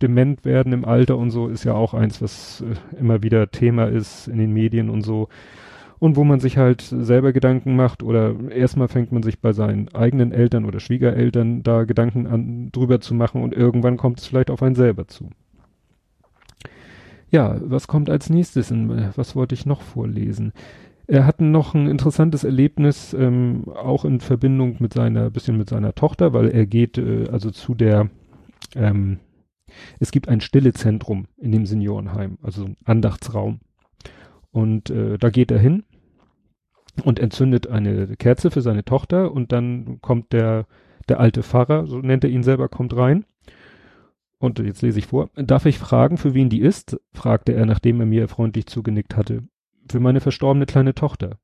dement 0.00 0.46
werden 0.46 0.72
im 0.72 0.86
Alter 0.86 1.18
und 1.18 1.30
so 1.30 1.48
ist 1.48 1.64
ja 1.64 1.74
auch 1.74 1.92
eins, 1.92 2.22
was 2.22 2.62
äh, 2.62 2.98
immer 2.98 3.22
wieder 3.22 3.50
Thema 3.50 3.84
ist 3.84 4.28
in 4.28 4.38
den 4.38 4.54
Medien 4.54 4.88
und 4.88 5.02
so 5.02 5.28
und 5.98 6.16
wo 6.16 6.24
man 6.24 6.40
sich 6.40 6.56
halt 6.56 6.82
selber 6.82 7.32
Gedanken 7.32 7.76
macht 7.76 8.02
oder 8.02 8.34
erstmal 8.50 8.88
fängt 8.88 9.12
man 9.12 9.22
sich 9.22 9.40
bei 9.40 9.52
seinen 9.52 9.88
eigenen 9.94 10.32
Eltern 10.32 10.64
oder 10.64 10.80
Schwiegereltern 10.80 11.62
da 11.62 11.84
Gedanken 11.84 12.26
an, 12.26 12.70
drüber 12.72 13.00
zu 13.00 13.14
machen 13.14 13.42
und 13.42 13.54
irgendwann 13.54 13.96
kommt 13.96 14.20
es 14.20 14.26
vielleicht 14.26 14.50
auf 14.50 14.62
einen 14.62 14.74
selber 14.76 15.08
zu. 15.08 15.30
Ja, 17.30 17.56
was 17.62 17.88
kommt 17.88 18.08
als 18.08 18.30
nächstes? 18.30 18.70
In, 18.70 19.12
was 19.16 19.36
wollte 19.36 19.54
ich 19.54 19.66
noch 19.66 19.82
vorlesen? 19.82 20.52
Er 21.06 21.26
hat 21.26 21.40
noch 21.40 21.74
ein 21.74 21.86
interessantes 21.88 22.44
Erlebnis, 22.44 23.14
ähm, 23.14 23.64
auch 23.68 24.04
in 24.04 24.20
Verbindung 24.20 24.76
mit 24.78 24.92
seiner, 24.92 25.30
bisschen 25.30 25.56
mit 25.56 25.68
seiner 25.68 25.94
Tochter, 25.94 26.32
weil 26.32 26.48
er 26.48 26.66
geht 26.66 26.98
äh, 26.98 27.28
also 27.30 27.50
zu 27.50 27.74
der, 27.74 28.10
ähm, 28.74 29.18
es 30.00 30.10
gibt 30.10 30.28
ein 30.28 30.40
Stillezentrum 30.40 31.26
in 31.38 31.52
dem 31.52 31.66
Seniorenheim, 31.66 32.38
also 32.42 32.64
ein 32.64 32.76
Andachtsraum. 32.84 33.60
Und 34.50 34.90
äh, 34.90 35.18
da 35.18 35.30
geht 35.30 35.50
er 35.50 35.58
hin 35.58 35.84
und 37.00 37.18
entzündet 37.18 37.66
eine 37.66 38.16
Kerze 38.16 38.50
für 38.50 38.62
seine 38.62 38.84
Tochter 38.84 39.32
und 39.32 39.52
dann 39.52 40.00
kommt 40.00 40.32
der, 40.32 40.66
der 41.08 41.20
alte 41.20 41.42
Pfarrer, 41.42 41.86
so 41.86 41.98
nennt 41.98 42.24
er 42.24 42.30
ihn 42.30 42.42
selber, 42.42 42.68
kommt 42.68 42.96
rein. 42.96 43.24
Und 44.38 44.58
jetzt 44.60 44.82
lese 44.82 45.00
ich 45.00 45.06
vor. 45.06 45.30
Darf 45.34 45.66
ich 45.66 45.78
fragen, 45.78 46.16
für 46.16 46.34
wen 46.34 46.48
die 46.48 46.60
ist? 46.60 47.00
fragte 47.12 47.52
er, 47.52 47.66
nachdem 47.66 48.00
er 48.00 48.06
mir 48.06 48.28
freundlich 48.28 48.66
zugenickt 48.66 49.16
hatte. 49.16 49.42
Für 49.90 50.00
meine 50.00 50.20
verstorbene 50.20 50.66
kleine 50.66 50.94
Tochter. 50.94 51.38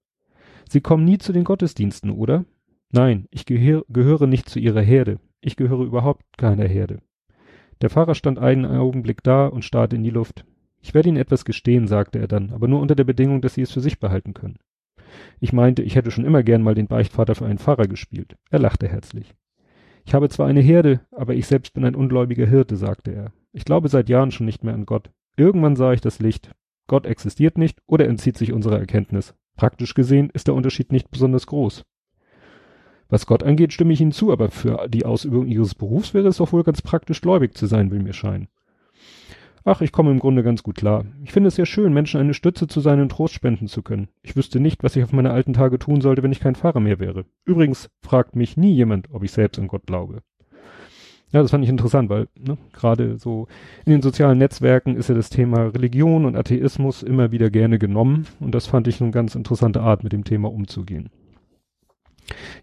Sie 0.69 0.81
kommen 0.81 1.05
nie 1.05 1.19
zu 1.19 1.33
den 1.33 1.45
Gottesdiensten, 1.45 2.11
oder? 2.11 2.45
Nein, 2.93 3.27
ich 3.31 3.47
gehör, 3.47 3.85
gehöre 3.89 4.27
nicht 4.27 4.49
zu 4.49 4.61
ihrer 4.61 4.81
Herde. 4.81 5.19
Ich 5.41 5.57
gehöre 5.57 5.85
überhaupt 5.85 6.25
keiner 6.39 6.67
Herde. 6.67 7.01
Der 7.81 7.91
Pfarrer 7.91 8.15
stand 8.15 8.39
einen 8.39 8.65
Augenblick 8.65 9.23
da 9.23 9.47
und 9.47 9.65
starrte 9.65 9.97
in 9.97 10.05
die 10.05 10.11
Luft. 10.11 10.45
Ich 10.81 10.95
werde 10.95 11.09
Ihnen 11.09 11.19
etwas 11.19 11.45
gestehen, 11.45 11.89
sagte 11.89 12.19
er 12.19 12.29
dann, 12.29 12.51
aber 12.51 12.69
nur 12.69 12.81
unter 12.81 12.95
der 12.95 13.05
Bedingung, 13.05 13.41
dass 13.41 13.55
Sie 13.55 13.63
es 13.63 13.73
für 13.73 13.81
sich 13.81 13.99
behalten 13.99 14.35
können. 14.35 14.59
Ich 15.41 15.53
meinte, 15.53 15.83
ich 15.83 15.97
hätte 15.97 16.11
schon 16.11 16.25
immer 16.25 16.43
gern 16.43 16.63
mal 16.63 16.75
den 16.75 16.87
Beichtvater 16.87 17.35
für 17.35 17.47
einen 17.47 17.59
Pfarrer 17.59 17.87
gespielt. 17.87 18.37
Er 18.51 18.59
lachte 18.59 18.89
herzlich. 18.89 19.35
Ich 20.05 20.15
habe 20.15 20.29
zwar 20.29 20.47
eine 20.47 20.61
Herde, 20.61 21.01
aber 21.11 21.35
ich 21.35 21.47
selbst 21.47 21.73
bin 21.75 21.85
ein 21.85 21.95
ungläubiger 21.95 22.47
Hirte, 22.47 22.77
sagte 22.77 23.13
er. 23.13 23.33
Ich 23.53 23.65
glaube 23.65 23.89
seit 23.89 24.09
Jahren 24.09 24.31
schon 24.31 24.47
nicht 24.47 24.65
mehr 24.65 24.75
an 24.75 24.87
Gott. 24.87 25.11
Irgendwann 25.37 25.77
sah 25.77 25.93
ich 25.93 26.01
das 26.01 26.19
Licht. 26.19 26.51
Gott 26.87 27.07
existiert 27.07 27.57
nicht 27.57 27.81
oder 27.87 28.07
entzieht 28.07 28.37
sich 28.37 28.53
unserer 28.53 28.79
Erkenntnis. 28.79 29.35
Praktisch 29.57 29.95
gesehen 29.95 30.31
ist 30.31 30.47
der 30.47 30.55
Unterschied 30.55 30.93
nicht 30.93 31.11
besonders 31.11 31.47
groß. 31.47 31.85
Was 33.09 33.27
Gott 33.27 33.43
angeht, 33.43 33.73
stimme 33.73 33.93
ich 33.93 34.01
Ihnen 34.01 34.13
zu, 34.13 34.33
aber 34.33 34.51
für 34.51 34.89
die 34.89 35.05
Ausübung 35.05 35.47
Ihres 35.47 35.75
Berufs 35.75 36.15
wäre 36.15 36.29
es 36.29 36.39
doch 36.39 36.53
wohl 36.53 36.65
ganz 36.65 36.83
praktisch 36.83 37.21
gläubig 37.21 37.55
zu 37.55 37.67
sein, 37.67 37.91
will 37.91 38.03
mir 38.03 38.13
scheinen. 38.13 38.49
Ach, 39.67 39.81
ich 39.81 39.93
komme 39.93 40.11
im 40.11 40.19
Grunde 40.19 40.43
ganz 40.43 40.63
gut 40.63 40.75
klar. 40.75 41.07
Ich 41.25 41.33
finde 41.33 41.49
es 41.49 41.55
sehr 41.55 41.65
schön, 41.65 41.95
Menschen 41.95 42.21
eine 42.21 42.35
Stütze 42.35 42.67
zu 42.67 42.81
sein 42.81 43.01
und 43.01 43.09
Trost 43.09 43.33
spenden 43.33 43.67
zu 43.67 43.81
können. 43.81 44.09
Ich 44.23 44.37
wüsste 44.37 44.61
nicht, 44.61 44.85
was 44.85 44.95
ich 44.95 45.03
auf 45.03 45.13
meine 45.13 45.31
alten 45.31 45.55
Tage 45.55 45.79
tun 45.79 46.03
sollte, 46.03 46.23
wenn 46.23 46.33
ich 46.33 46.41
kein 46.41 46.55
Fahrer 46.55 46.81
mehr 46.81 47.01
wäre. 47.01 47.25
Übrigens 47.47 47.89
fragt 48.03 48.37
mich 48.37 48.59
nie 48.59 48.75
jemand, 48.75 49.09
ob 49.11 49.23
ich 49.25 49.33
selbst 49.33 49.59
an 49.59 49.69
Gott 49.69 49.87
glaube. 49.87 50.21
Ja, 51.33 51.41
das 51.41 51.51
fand 51.51 51.65
ich 51.65 51.71
interessant, 51.71 52.11
weil 52.11 52.29
ne, 52.39 52.59
gerade 52.75 53.19
so 53.19 53.49
in 53.87 53.93
den 53.93 54.03
sozialen 54.03 54.37
Netzwerken 54.37 54.97
ist 54.97 55.09
ja 55.09 55.15
das 55.15 55.31
Thema 55.31 55.69
Religion 55.69 56.27
und 56.27 56.37
Atheismus 56.37 57.03
immer 57.03 57.33
wieder 57.33 57.49
gerne 57.49 57.79
genommen 57.79 58.27
und 58.41 58.55
das 58.55 58.67
fand 58.67 58.87
ich 58.87 59.01
eine 59.01 59.11
ganz 59.13 59.35
interessante 59.35 59.81
Art, 59.81 60.05
mit 60.05 60.13
dem 60.13 60.25
Thema 60.25 60.53
umzugehen. 60.53 61.11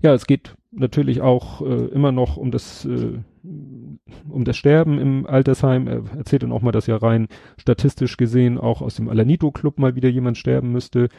Ja, 0.01 0.13
es 0.13 0.25
geht 0.25 0.55
natürlich 0.71 1.21
auch 1.21 1.61
äh, 1.61 1.85
immer 1.87 2.11
noch 2.11 2.37
um 2.37 2.51
das 2.51 2.85
äh, 2.85 3.19
um 3.43 4.43
das 4.43 4.57
Sterben 4.57 4.99
im 4.99 5.25
Altersheim. 5.25 5.87
Er 5.87 6.03
erzählt 6.17 6.43
dann 6.43 6.51
auch 6.51 6.61
mal, 6.61 6.71
dass 6.71 6.87
ja 6.87 6.97
rein 6.97 7.27
statistisch 7.57 8.17
gesehen 8.17 8.57
auch 8.57 8.81
aus 8.81 8.95
dem 8.95 9.09
Alanito 9.09 9.51
Club 9.51 9.79
mal 9.79 9.95
wieder 9.95 10.09
jemand 10.09 10.37
sterben 10.37 10.71
müsste. 10.71 11.09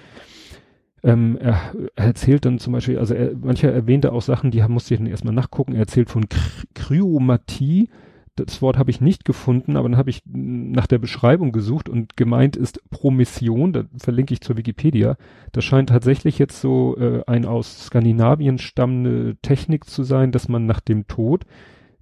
Ähm, 1.02 1.36
er, 1.40 1.60
er, 1.96 2.06
erzählt 2.06 2.44
dann 2.44 2.60
zum 2.60 2.72
Beispiel, 2.74 2.98
also 2.98 3.14
er, 3.14 3.32
mancher 3.36 3.72
erwähnte 3.72 4.12
auch 4.12 4.22
Sachen, 4.22 4.52
die 4.52 4.62
musste 4.68 4.94
ich 4.94 5.00
dann 5.00 5.08
erstmal 5.08 5.34
nachgucken. 5.34 5.72
Er 5.72 5.80
erzählt 5.80 6.10
von 6.10 6.26
Kryomatie 6.74 7.88
das 8.36 8.62
Wort 8.62 8.78
habe 8.78 8.90
ich 8.90 9.00
nicht 9.00 9.24
gefunden, 9.24 9.76
aber 9.76 9.88
dann 9.88 9.98
habe 9.98 10.10
ich 10.10 10.22
nach 10.24 10.86
der 10.86 10.98
Beschreibung 10.98 11.52
gesucht 11.52 11.88
und 11.88 12.16
gemeint 12.16 12.56
ist 12.56 12.82
Promission, 12.90 13.72
da 13.72 13.84
verlinke 13.98 14.32
ich 14.32 14.40
zur 14.40 14.56
Wikipedia. 14.56 15.16
Das 15.52 15.64
scheint 15.64 15.90
tatsächlich 15.90 16.38
jetzt 16.38 16.60
so 16.60 16.96
äh, 16.96 17.22
ein 17.26 17.44
aus 17.44 17.86
Skandinavien 17.86 18.58
stammende 18.58 19.36
Technik 19.42 19.84
zu 19.84 20.02
sein, 20.02 20.32
dass 20.32 20.48
man 20.48 20.64
nach 20.64 20.80
dem 20.80 21.06
Tod 21.06 21.44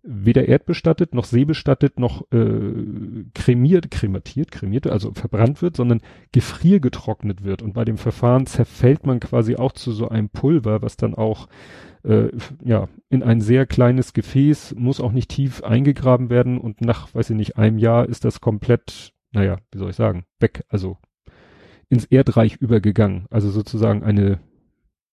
weder 0.03 0.49
erdbestattet, 0.49 1.15
noch 1.15 1.25
seebestattet, 1.25 1.99
noch 1.99 2.31
äh, 2.33 3.25
kremiert, 3.35 3.91
krematiert, 3.91 4.51
kremiert, 4.51 4.87
also 4.87 5.13
verbrannt 5.13 5.63
wird, 5.63 5.77
sondern 5.77 6.01
gefriergetrocknet 6.33 7.45
wird. 7.45 7.63
Und 7.63 7.75
bei 7.75 7.85
dem 7.85 7.99
Verfahren 7.99 8.47
zerfällt 8.47 9.07
man 9.07 9.21
quasi 9.21 9.57
auch 9.57 9.73
zu 9.73 9.93
so 9.93 10.09
einem 10.09 10.31
Pulver, 10.31 10.83
was 10.83 10.97
dann 10.97 11.15
auch 11.15 11.49
äh, 12.03 12.31
ja, 12.65 12.89
in 13.09 13.23
ein 13.23 13.41
sehr 13.41 13.67
kleines 13.67 14.13
Gefäß, 14.13 14.75
muss 14.77 15.01
auch 15.01 15.13
nicht 15.13 15.31
tief 15.31 15.63
eingegraben 15.63 16.31
werden 16.31 16.59
und 16.59 16.81
nach, 16.81 17.15
weiß 17.15 17.31
ich 17.31 17.37
nicht, 17.37 17.57
einem 17.59 17.79
Jahr 17.79 18.09
ist 18.09 18.25
das 18.25 18.41
komplett, 18.41 19.13
naja, 19.33 19.59
wie 19.71 19.79
soll 19.79 19.91
ich 19.91 19.97
sagen, 19.97 20.25
weg, 20.39 20.65
also 20.69 20.97
ins 21.89 22.07
Erdreich 22.07 22.57
übergegangen. 22.57 23.27
Also 23.31 23.51
sozusagen 23.51 24.03
eine 24.03 24.41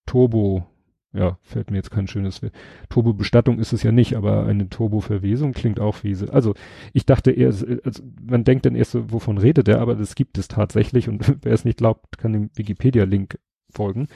Turbo, 0.05 0.67
ja, 1.13 1.37
fällt 1.41 1.71
mir 1.71 1.77
jetzt 1.77 1.91
kein 1.91 2.07
schönes 2.07 2.41
Turbo-Bestattung 2.89 3.59
ist 3.59 3.73
es 3.73 3.83
ja 3.83 3.91
nicht, 3.91 4.15
aber 4.15 4.45
eine 4.45 4.69
Turbo-Verwesung 4.69 5.53
klingt 5.53 5.79
auch 5.79 6.03
wie. 6.03 6.15
Also 6.29 6.53
ich 6.93 7.05
dachte 7.05 7.31
eher, 7.31 7.47
also 7.47 8.03
man 8.21 8.43
denkt 8.43 8.65
dann 8.65 8.75
erst 8.75 8.91
so, 8.91 9.11
wovon 9.11 9.37
redet 9.37 9.67
er, 9.67 9.79
aber 9.79 9.95
das 9.95 10.15
gibt 10.15 10.37
es 10.37 10.47
tatsächlich 10.47 11.09
und 11.09 11.35
wer 11.43 11.53
es 11.53 11.65
nicht 11.65 11.77
glaubt, 11.77 12.17
kann 12.17 12.33
den 12.33 12.49
Wikipedia-Link 12.55 13.39
Folgen. 13.69 14.07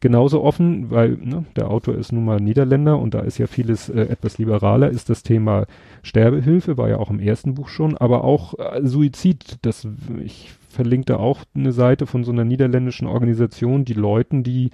Genauso 0.00 0.42
offen, 0.42 0.90
weil 0.90 1.16
ne, 1.16 1.44
der 1.54 1.70
Autor 1.70 1.94
ist 1.94 2.12
nun 2.12 2.24
mal 2.24 2.40
Niederländer 2.40 2.98
und 2.98 3.14
da 3.14 3.20
ist 3.20 3.38
ja 3.38 3.46
vieles 3.46 3.88
äh, 3.88 4.00
etwas 4.02 4.38
liberaler, 4.38 4.90
ist 4.90 5.08
das 5.08 5.22
Thema 5.22 5.66
Sterbehilfe, 6.02 6.76
war 6.76 6.88
ja 6.88 6.98
auch 6.98 7.10
im 7.10 7.20
ersten 7.20 7.54
Buch 7.54 7.68
schon, 7.68 7.96
aber 7.96 8.24
auch 8.24 8.54
äh, 8.58 8.84
Suizid, 8.84 9.58
das 9.62 9.86
ich 10.22 10.52
verlinkte 10.68 11.18
auch 11.18 11.44
eine 11.54 11.72
Seite 11.72 12.06
von 12.06 12.24
so 12.24 12.32
einer 12.32 12.44
niederländischen 12.44 13.06
Organisation, 13.06 13.84
die 13.84 13.94
Leuten, 13.94 14.42
die 14.42 14.70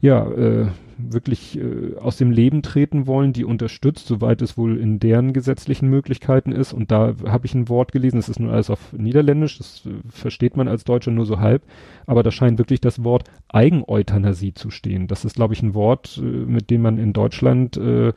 ja 0.00 0.26
äh, 0.30 0.66
wirklich 0.98 1.58
äh, 1.58 1.96
aus 1.96 2.16
dem 2.16 2.30
Leben 2.30 2.62
treten 2.62 3.06
wollen, 3.06 3.32
die 3.32 3.44
unterstützt, 3.44 4.06
soweit 4.06 4.42
es 4.42 4.58
wohl 4.58 4.78
in 4.78 4.98
deren 4.98 5.32
gesetzlichen 5.32 5.88
Möglichkeiten 5.88 6.52
ist. 6.52 6.72
Und 6.72 6.90
da 6.90 7.14
habe 7.26 7.46
ich 7.46 7.54
ein 7.54 7.68
Wort 7.68 7.92
gelesen, 7.92 8.16
das 8.16 8.28
ist 8.28 8.40
nur 8.40 8.52
alles 8.52 8.70
auf 8.70 8.92
Niederländisch, 8.92 9.58
das 9.58 9.82
äh, 9.86 9.90
versteht 10.08 10.56
man 10.56 10.68
als 10.68 10.84
Deutscher 10.84 11.10
nur 11.10 11.26
so 11.26 11.38
halb, 11.40 11.62
aber 12.06 12.22
da 12.22 12.30
scheint 12.30 12.58
wirklich 12.58 12.80
das 12.80 13.04
Wort 13.04 13.24
Eigeneuthanasie 13.48 14.54
zu 14.54 14.70
stehen. 14.70 15.06
Das 15.06 15.24
ist, 15.24 15.36
glaube 15.36 15.54
ich, 15.54 15.62
ein 15.62 15.74
Wort, 15.74 16.20
äh, 16.22 16.22
mit 16.22 16.70
dem 16.70 16.82
man 16.82 16.98
in 16.98 17.12
Deutschland 17.12 17.76
äh, 17.76 18.12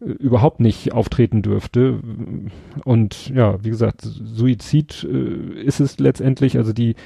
überhaupt 0.00 0.60
nicht 0.60 0.92
auftreten 0.92 1.40
dürfte. 1.42 2.00
Und 2.84 3.30
ja, 3.30 3.62
wie 3.64 3.70
gesagt, 3.70 4.02
Suizid 4.02 5.06
äh, 5.10 5.62
ist 5.62 5.80
es 5.80 5.98
letztendlich, 5.98 6.58
also 6.58 6.72
die 6.72 6.96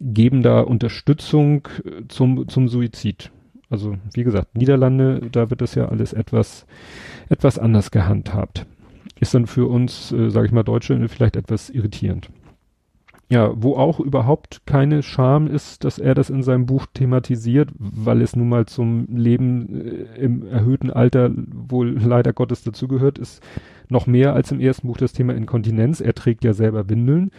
geben 0.00 0.42
da 0.42 0.60
Unterstützung 0.60 1.68
äh, 1.84 2.02
zum, 2.08 2.48
zum 2.48 2.68
Suizid. 2.68 3.30
Also 3.68 3.96
wie 4.14 4.24
gesagt, 4.24 4.56
Niederlande, 4.56 5.20
da 5.32 5.50
wird 5.50 5.60
das 5.60 5.74
ja 5.74 5.86
alles 5.88 6.12
etwas, 6.12 6.66
etwas 7.28 7.58
anders 7.58 7.90
gehandhabt. 7.90 8.66
Ist 9.18 9.34
dann 9.34 9.46
für 9.46 9.66
uns, 9.66 10.12
äh, 10.12 10.30
sage 10.30 10.46
ich 10.46 10.52
mal, 10.52 10.62
Deutsche 10.62 11.08
vielleicht 11.08 11.36
etwas 11.36 11.70
irritierend. 11.70 12.28
Ja, 13.28 13.50
wo 13.56 13.74
auch 13.74 13.98
überhaupt 13.98 14.62
keine 14.66 15.02
Scham 15.02 15.48
ist, 15.48 15.82
dass 15.82 15.98
er 15.98 16.14
das 16.14 16.30
in 16.30 16.44
seinem 16.44 16.66
Buch 16.66 16.86
thematisiert, 16.94 17.70
weil 17.76 18.22
es 18.22 18.36
nun 18.36 18.48
mal 18.48 18.66
zum 18.66 19.08
Leben 19.10 19.80
äh, 19.80 20.20
im 20.20 20.46
erhöhten 20.46 20.90
Alter 20.90 21.32
wohl 21.34 21.98
leider 21.98 22.32
Gottes 22.32 22.62
dazugehört, 22.62 23.18
ist 23.18 23.42
noch 23.88 24.06
mehr 24.06 24.32
als 24.34 24.52
im 24.52 24.60
ersten 24.60 24.86
Buch 24.86 24.96
das 24.96 25.12
Thema 25.12 25.34
Inkontinenz. 25.34 26.00
Er 26.00 26.14
trägt 26.14 26.44
ja 26.44 26.52
selber 26.52 26.88
Windeln 26.88 27.32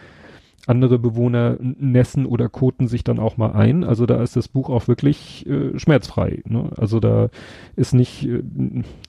andere 0.68 0.98
Bewohner 0.98 1.56
nässen 1.60 2.26
oder 2.26 2.48
koten 2.48 2.88
sich 2.88 3.04
dann 3.04 3.18
auch 3.18 3.36
mal 3.36 3.52
ein. 3.52 3.84
Also 3.84 4.06
da 4.06 4.22
ist 4.22 4.36
das 4.36 4.48
Buch 4.48 4.68
auch 4.68 4.86
wirklich 4.86 5.46
äh, 5.46 5.78
schmerzfrei. 5.78 6.42
Ne? 6.46 6.70
Also 6.76 7.00
da 7.00 7.30
ist 7.76 7.94
nicht, 7.94 8.26
äh, 8.28 8.42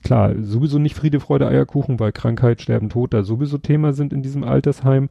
klar, 0.02 0.34
sowieso 0.40 0.78
nicht 0.78 0.94
Friede, 0.94 1.20
Freude, 1.20 1.48
Eierkuchen, 1.48 2.00
weil 2.00 2.12
Krankheit, 2.12 2.62
Sterben, 2.62 2.88
Tod 2.88 3.12
da 3.12 3.22
sowieso 3.22 3.58
Thema 3.58 3.92
sind 3.92 4.12
in 4.12 4.22
diesem 4.22 4.44
Altersheim. 4.44 5.08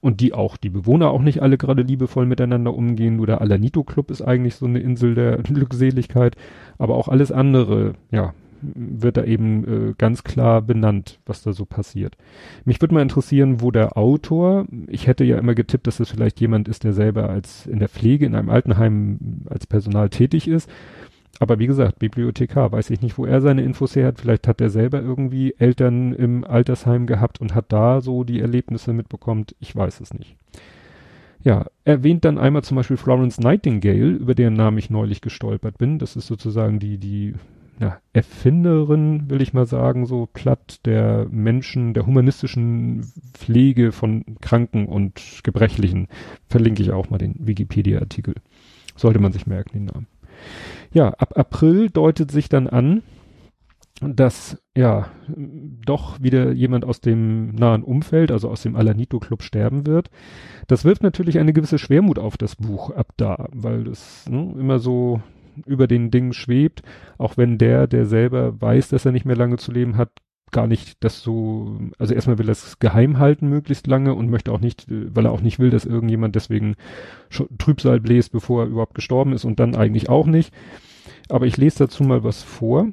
Und 0.00 0.20
die 0.20 0.32
auch, 0.32 0.56
die 0.56 0.68
Bewohner 0.68 1.10
auch 1.10 1.22
nicht 1.22 1.42
alle 1.42 1.58
gerade 1.58 1.82
liebevoll 1.82 2.26
miteinander 2.26 2.72
umgehen. 2.72 3.16
Nur 3.16 3.26
der 3.26 3.40
Alanito 3.40 3.82
Club 3.82 4.12
ist 4.12 4.22
eigentlich 4.22 4.54
so 4.54 4.66
eine 4.66 4.78
Insel 4.78 5.14
der 5.14 5.38
Glückseligkeit. 5.42 6.36
Aber 6.78 6.94
auch 6.94 7.08
alles 7.08 7.32
andere, 7.32 7.94
ja, 8.12 8.32
wird 8.60 9.16
da 9.16 9.24
eben 9.24 9.90
äh, 9.90 9.94
ganz 9.96 10.24
klar 10.24 10.62
benannt, 10.62 11.18
was 11.26 11.42
da 11.42 11.52
so 11.52 11.64
passiert. 11.64 12.16
Mich 12.64 12.80
würde 12.80 12.94
mal 12.94 13.02
interessieren, 13.02 13.60
wo 13.60 13.70
der 13.70 13.96
Autor, 13.96 14.66
ich 14.86 15.06
hätte 15.06 15.24
ja 15.24 15.38
immer 15.38 15.54
getippt, 15.54 15.86
dass 15.86 16.00
es 16.00 16.10
vielleicht 16.10 16.40
jemand 16.40 16.68
ist, 16.68 16.84
der 16.84 16.92
selber 16.92 17.28
als 17.30 17.66
in 17.66 17.78
der 17.78 17.88
Pflege 17.88 18.26
in 18.26 18.34
einem 18.34 18.50
Altenheim 18.50 19.18
als 19.48 19.66
Personal 19.66 20.08
tätig 20.10 20.48
ist. 20.48 20.68
Aber 21.40 21.58
wie 21.58 21.66
gesagt, 21.66 21.98
Bibliothekar, 21.98 22.72
weiß 22.72 22.90
ich 22.90 23.00
nicht, 23.00 23.16
wo 23.16 23.24
er 23.24 23.40
seine 23.40 23.62
Infos 23.62 23.94
her 23.94 24.08
hat. 24.08 24.20
Vielleicht 24.20 24.48
hat 24.48 24.60
er 24.60 24.70
selber 24.70 25.00
irgendwie 25.00 25.54
Eltern 25.58 26.12
im 26.12 26.44
Altersheim 26.44 27.06
gehabt 27.06 27.40
und 27.40 27.54
hat 27.54 27.72
da 27.72 28.00
so 28.00 28.24
die 28.24 28.40
Erlebnisse 28.40 28.92
mitbekommen. 28.92 29.46
Ich 29.60 29.74
weiß 29.74 30.00
es 30.00 30.12
nicht. 30.12 30.36
Ja, 31.44 31.66
erwähnt 31.84 32.24
dann 32.24 32.38
einmal 32.38 32.64
zum 32.64 32.76
Beispiel 32.76 32.96
Florence 32.96 33.38
Nightingale, 33.38 34.10
über 34.10 34.34
deren 34.34 34.54
Namen 34.54 34.78
ich 34.78 34.90
neulich 34.90 35.20
gestolpert 35.20 35.78
bin. 35.78 36.00
Das 36.00 36.16
ist 36.16 36.26
sozusagen 36.26 36.80
die, 36.80 36.98
die 36.98 37.34
ja, 37.80 37.98
Erfinderin, 38.12 39.30
will 39.30 39.40
ich 39.40 39.52
mal 39.52 39.66
sagen, 39.66 40.06
so 40.06 40.26
platt 40.26 40.80
der 40.84 41.26
Menschen, 41.30 41.94
der 41.94 42.06
humanistischen 42.06 43.12
Pflege 43.34 43.92
von 43.92 44.24
Kranken 44.40 44.86
und 44.86 45.40
Gebrechlichen. 45.44 46.08
Verlinke 46.48 46.82
ich 46.82 46.90
auch 46.90 47.10
mal 47.10 47.18
den 47.18 47.36
Wikipedia-Artikel. 47.38 48.34
Sollte 48.96 49.20
man 49.20 49.32
sich 49.32 49.46
merken, 49.46 49.70
den 49.74 49.84
Namen. 49.84 50.06
Ja, 50.92 51.10
ab 51.10 51.38
April 51.38 51.88
deutet 51.88 52.32
sich 52.32 52.48
dann 52.48 52.66
an, 52.66 53.02
dass 54.00 54.60
ja 54.76 55.08
doch 55.28 56.20
wieder 56.20 56.52
jemand 56.52 56.84
aus 56.84 57.00
dem 57.00 57.54
nahen 57.54 57.82
Umfeld, 57.82 58.30
also 58.30 58.48
aus 58.48 58.62
dem 58.62 58.76
Alanito 58.76 59.18
Club 59.18 59.42
sterben 59.42 59.86
wird. 59.86 60.10
Das 60.66 60.84
wirft 60.84 61.02
natürlich 61.02 61.38
eine 61.38 61.52
gewisse 61.52 61.78
Schwermut 61.78 62.18
auf 62.18 62.36
das 62.36 62.56
Buch 62.56 62.90
ab 62.90 63.12
da, 63.16 63.48
weil 63.52 63.84
das 63.84 64.28
ne, 64.28 64.54
immer 64.58 64.78
so 64.78 65.20
über 65.66 65.86
den 65.86 66.10
Dingen 66.10 66.32
schwebt, 66.32 66.82
auch 67.18 67.36
wenn 67.36 67.58
der, 67.58 67.86
der 67.86 68.06
selber 68.06 68.60
weiß, 68.60 68.88
dass 68.88 69.04
er 69.04 69.12
nicht 69.12 69.24
mehr 69.24 69.36
lange 69.36 69.56
zu 69.56 69.72
leben 69.72 69.96
hat, 69.96 70.10
gar 70.50 70.66
nicht 70.66 71.04
das 71.04 71.22
so, 71.22 71.78
also 71.98 72.14
erstmal 72.14 72.38
will 72.38 72.48
er 72.48 72.52
es 72.52 72.78
geheim 72.78 73.18
halten 73.18 73.48
möglichst 73.48 73.86
lange 73.86 74.14
und 74.14 74.30
möchte 74.30 74.52
auch 74.52 74.60
nicht, 74.60 74.86
weil 74.88 75.26
er 75.26 75.32
auch 75.32 75.40
nicht 75.40 75.58
will, 75.58 75.70
dass 75.70 75.84
irgendjemand 75.84 76.34
deswegen 76.34 76.76
Trübsal 77.58 78.00
bläst, 78.00 78.32
bevor 78.32 78.62
er 78.62 78.68
überhaupt 78.68 78.94
gestorben 78.94 79.32
ist 79.32 79.44
und 79.44 79.60
dann 79.60 79.76
eigentlich 79.76 80.08
auch 80.08 80.26
nicht. 80.26 80.54
Aber 81.28 81.46
ich 81.46 81.56
lese 81.56 81.80
dazu 81.80 82.02
mal 82.04 82.24
was 82.24 82.42
vor. 82.42 82.88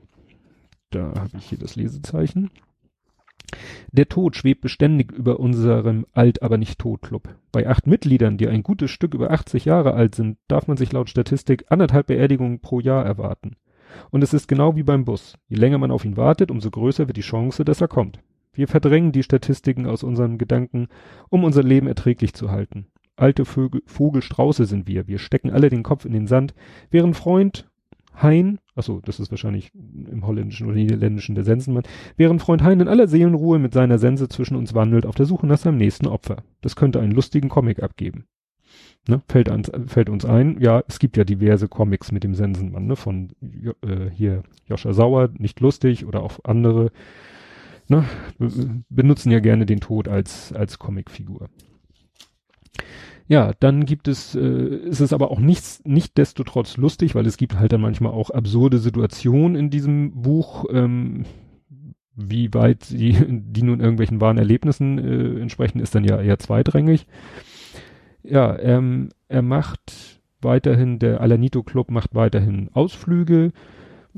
Da 0.91 1.13
habe 1.15 1.38
ich 1.38 1.45
hier 1.45 1.58
das 1.58 1.75
Lesezeichen. 1.75 2.51
Der 3.91 4.10
Tod 4.10 4.36
schwebt 4.36 4.62
beständig 4.62 5.12
über 5.12 5.39
unserem 5.39 6.05
Alt 6.13 6.41
aber 6.41 6.58
nicht 6.58 6.79
tot 6.79 7.01
Club. 7.01 7.36
Bei 7.51 7.67
acht 7.67 7.88
Mitgliedern, 7.88 8.38
die 8.38 8.47
ein 8.47 8.63
gutes 8.63 8.91
Stück 8.91 9.13
über 9.13 9.31
80 9.31 9.65
Jahre 9.65 9.93
alt 9.93 10.15
sind, 10.15 10.38
darf 10.47 10.67
man 10.67 10.77
sich 10.77 10.91
laut 10.91 11.10
Statistik 11.10 11.65
anderthalb 11.69 12.08
Beerdigungen 12.08 12.60
pro 12.60 12.79
Jahr 12.79 13.05
erwarten. 13.05 13.55
Und 14.12 14.23
es 14.23 14.34
ist 14.34 14.47
genau 14.47 14.75
wie 14.75 14.84
beim 14.84 15.05
Bus. 15.05 15.38
Je 15.47 15.58
länger 15.58 15.77
man 15.77 15.91
auf 15.91 16.05
ihn 16.05 16.17
wartet, 16.17 16.51
umso 16.51 16.69
größer 16.69 17.08
wird 17.08 17.17
die 17.17 17.21
Chance, 17.21 17.63
dass 17.65 17.81
er 17.81 17.88
kommt. 17.88 18.19
Wir 18.53 18.67
verdrängen 18.67 19.12
die 19.12 19.23
Statistiken 19.23 19.86
aus 19.86 20.03
unseren 20.03 20.38
Gedanken, 20.38 20.88
um 21.29 21.43
unser 21.43 21.63
Leben 21.63 21.88
erträglich 21.88 22.34
zu 22.34 22.51
halten. 22.51 22.88
Alte 23.17 23.45
Vögel, 23.45 23.81
Vogelstrauße 23.86 24.65
sind 24.65 24.88
wir. 24.88 25.08
Wir 25.08 25.19
stecken 25.19 25.49
alle 25.49 25.69
den 25.69 25.84
Kopf 25.84 26.05
in 26.05 26.13
den 26.13 26.27
Sand, 26.27 26.53
während 26.89 27.15
Freund 27.15 27.69
Hein, 28.21 28.60
achso, 28.75 29.01
das 29.04 29.19
ist 29.19 29.32
wahrscheinlich 29.32 29.71
im 29.73 30.25
Holländischen 30.25 30.67
oder 30.67 30.75
Niederländischen 30.75 31.36
der 31.36 31.43
Sensenmann, 31.43 31.84
während 32.17 32.41
Freund 32.41 32.63
Hein 32.63 32.80
in 32.80 32.88
aller 32.88 33.08
Seelenruhe 33.08 33.60
mit 33.60 33.73
seiner 33.73 33.97
Sense 33.97 34.28
zwischen 34.30 34.56
uns 34.56 34.73
wandelt, 34.73 35.06
auf 35.06 35.15
der 35.15 35.25
Suche 35.25 35.47
nach 35.47 35.58
seinem 35.58 35.78
nächsten 35.78 36.08
Opfer. 36.08 36.43
Das 36.62 36.75
könnte 36.75 37.01
einen 37.01 37.12
lustigen 37.12 37.49
Comic 37.49 37.84
abgeben. 37.84 38.25
Ne? 39.08 39.21
Fällt, 39.28 39.49
ans, 39.49 39.71
fällt 39.88 40.10
uns 40.10 40.25
ein, 40.25 40.60
ja, 40.60 40.84
es 40.88 40.99
gibt 40.99 41.17
ja 41.17 41.23
diverse 41.23 41.67
Comics 41.67 42.12
mit 42.12 42.23
dem 42.23 42.34
Sensenmann, 42.34 42.88
ne? 42.88 42.95
von 42.95 43.32
äh, 43.41 44.10
hier 44.12 44.43
Joscha 44.67 44.93
Sauer, 44.93 45.30
nicht 45.38 45.60
lustig, 45.60 46.06
oder 46.06 46.23
auch 46.23 46.39
andere, 46.43 46.91
ne? 47.88 48.06
benutzen 48.89 49.32
ja 49.32 49.39
gerne 49.39 49.65
den 49.65 49.80
Tod 49.80 50.08
als, 50.08 50.54
als 50.54 50.80
Comicfigur. 50.80 51.49
Ja, 53.28 53.54
dann 53.60 53.86
gibt 53.86 54.08
es, 54.08 54.36
äh, 54.36 54.40
ist 54.40 55.00
es 55.00 55.12
aber 55.12 55.32
auch 55.32 55.40
nichts, 55.40 55.82
nicht 55.84 56.18
desto 56.18 56.44
trotz 56.44 56.78
lustig, 56.78 57.16
weil 57.16 57.26
es 57.26 57.38
gibt 57.38 57.58
halt 57.58 57.74
dann 57.74 57.82
manchmal 57.82 58.12
auch 58.12 58.30
absurde 58.30 58.78
Situationen 58.78 59.56
in 59.56 59.70
diesem 59.72 60.22
Buch, 60.22 60.66
ähm, 60.72 61.26
wie 62.16 62.54
weit 62.54 62.84
sie, 62.84 63.16
die 63.28 63.64
nun 63.64 63.80
irgendwelchen 63.80 64.22
wahren 64.22 64.38
Erlebnissen 64.38 65.00
äh, 65.00 65.42
entsprechen, 65.42 65.80
ist 65.80 65.96
dann 65.96 66.04
ja 66.04 66.22
eher 66.22 66.38
zweitrangig. 66.38 67.08
Ja, 68.24 68.58
ähm, 68.60 69.10
er 69.28 69.42
macht 69.42 70.22
weiterhin, 70.42 71.00
der 71.00 71.22
Alanito 71.22 71.64
Club 71.64 71.90
macht 71.90 72.14
weiterhin 72.14 72.70
Ausflüge, 72.74 73.52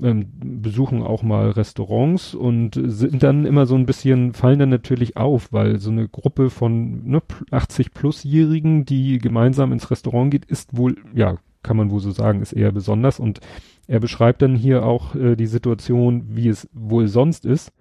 ähm, 0.01 0.27
besuchen 0.61 1.01
auch 1.01 1.23
mal 1.23 1.49
Restaurants 1.51 2.33
und 2.33 2.79
sind 2.81 3.23
dann 3.23 3.45
immer 3.45 3.65
so 3.65 3.75
ein 3.75 3.85
bisschen, 3.85 4.33
fallen 4.33 4.59
dann 4.59 4.69
natürlich 4.69 5.17
auf, 5.17 5.51
weil 5.51 5.79
so 5.79 5.91
eine 5.91 6.07
Gruppe 6.07 6.49
von 6.49 7.07
ne, 7.07 7.21
80 7.51 7.93
plusjährigen, 7.93 8.85
die 8.85 9.17
gemeinsam 9.17 9.71
ins 9.71 9.89
Restaurant 9.89 10.31
geht, 10.31 10.45
ist 10.45 10.77
wohl, 10.77 10.95
ja, 11.13 11.37
kann 11.63 11.77
man 11.77 11.91
wohl 11.91 11.99
so 11.99 12.11
sagen, 12.11 12.41
ist 12.41 12.53
eher 12.53 12.71
besonders 12.71 13.19
und 13.19 13.41
er 13.87 13.99
beschreibt 13.99 14.41
dann 14.41 14.55
hier 14.55 14.85
auch 14.85 15.15
äh, 15.15 15.35
die 15.35 15.47
Situation, 15.47 16.25
wie 16.29 16.49
es 16.49 16.69
wohl 16.73 17.07
sonst 17.07 17.45
ist. 17.45 17.71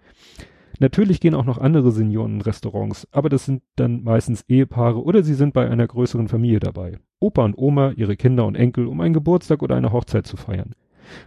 Natürlich 0.78 1.20
gehen 1.20 1.34
auch 1.34 1.44
noch 1.44 1.58
andere 1.58 1.90
Senioren 1.90 2.34
in 2.34 2.40
Restaurants, 2.42 3.08
aber 3.10 3.28
das 3.28 3.46
sind 3.46 3.62
dann 3.76 4.02
meistens 4.04 4.44
Ehepaare 4.48 5.02
oder 5.02 5.22
sie 5.22 5.34
sind 5.34 5.54
bei 5.54 5.68
einer 5.68 5.86
größeren 5.86 6.28
Familie 6.28 6.60
dabei. 6.60 6.98
Opa 7.18 7.44
und 7.44 7.56
Oma, 7.56 7.92
ihre 7.96 8.16
Kinder 8.16 8.44
und 8.44 8.56
Enkel, 8.56 8.86
um 8.86 9.00
einen 9.00 9.14
Geburtstag 9.14 9.62
oder 9.62 9.76
eine 9.76 9.92
Hochzeit 9.92 10.26
zu 10.26 10.36
feiern. 10.36 10.74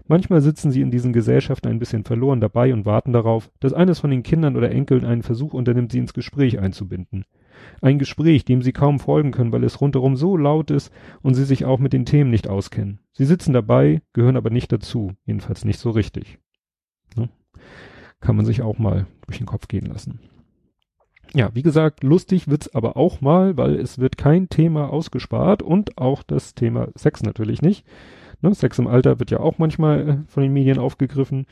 Manchmal 0.08 0.42
sitzen 0.42 0.72
sie 0.72 0.82
in 0.82 0.92
diesen 0.92 1.14
Gesellschaften 1.14 1.68
ein 1.68 1.80
bisschen 1.80 2.04
verloren 2.04 2.42
dabei 2.42 2.74
und 2.74 2.86
warten 2.86 3.14
darauf, 3.14 3.52
dass 3.60 3.74
eines 3.74 4.00
von 4.00 4.12
den 4.12 4.24
Kindern 4.24 4.56
oder 4.56 4.72
Enkeln 4.72 5.06
einen 5.06 5.24
Versuch 5.24 5.54
unternimmt, 5.54 5.92
sie 5.92 6.00
ins 6.00 6.14
Gespräch 6.14 6.60
einzubinden. 6.60 7.26
Ein 7.82 8.00
Gespräch, 8.00 8.46
dem 8.46 8.62
sie 8.62 8.72
kaum 8.72 9.00
folgen 9.00 9.32
können, 9.32 9.52
weil 9.52 9.64
es 9.64 9.82
rundherum 9.82 10.16
so 10.16 10.38
laut 10.38 10.72
ist 10.72 10.92
und 11.22 11.34
sie 11.34 11.46
sich 11.46 11.66
auch 11.66 11.80
mit 11.80 11.94
den 11.94 12.06
Themen 12.06 12.30
nicht 12.30 12.48
auskennen. 12.48 13.00
Sie 13.14 13.26
sitzen 13.26 13.54
dabei, 13.54 14.02
gehören 14.14 14.38
aber 14.38 14.50
nicht 14.50 14.72
dazu, 14.72 15.12
jedenfalls 15.26 15.66
nicht 15.66 15.80
so 15.80 15.90
richtig. 15.92 16.40
Ne? 17.16 17.30
Kann 18.22 18.36
man 18.36 18.46
sich 18.46 18.62
auch 18.62 18.80
mal 18.80 19.08
durch 19.26 19.38
den 19.38 19.48
Kopf 19.48 19.68
gehen 19.68 19.86
lassen. 19.86 20.20
Ja, 21.34 21.52
wie 21.54 21.62
gesagt, 21.62 22.04
lustig 22.04 22.48
wird's 22.48 22.74
aber 22.74 22.98
auch 22.98 23.22
mal, 23.22 23.56
weil 23.56 23.76
es 23.76 24.00
wird 24.00 24.18
kein 24.18 24.50
Thema 24.50 24.90
ausgespart 24.90 25.62
und 25.62 25.98
auch 25.98 26.24
das 26.24 26.56
Thema 26.56 26.90
Sex 26.96 27.22
natürlich 27.22 27.62
nicht. 27.62 27.86
Ne? 28.42 28.54
Sex 28.54 28.80
im 28.80 28.88
Alter 28.88 29.20
wird 29.20 29.32
ja 29.32 29.40
auch 29.40 29.58
manchmal 29.58 30.10
äh, 30.10 30.18
von 30.28 30.44
den 30.44 30.54
Medien 30.54 30.80
aufgegriffen. 30.80 31.46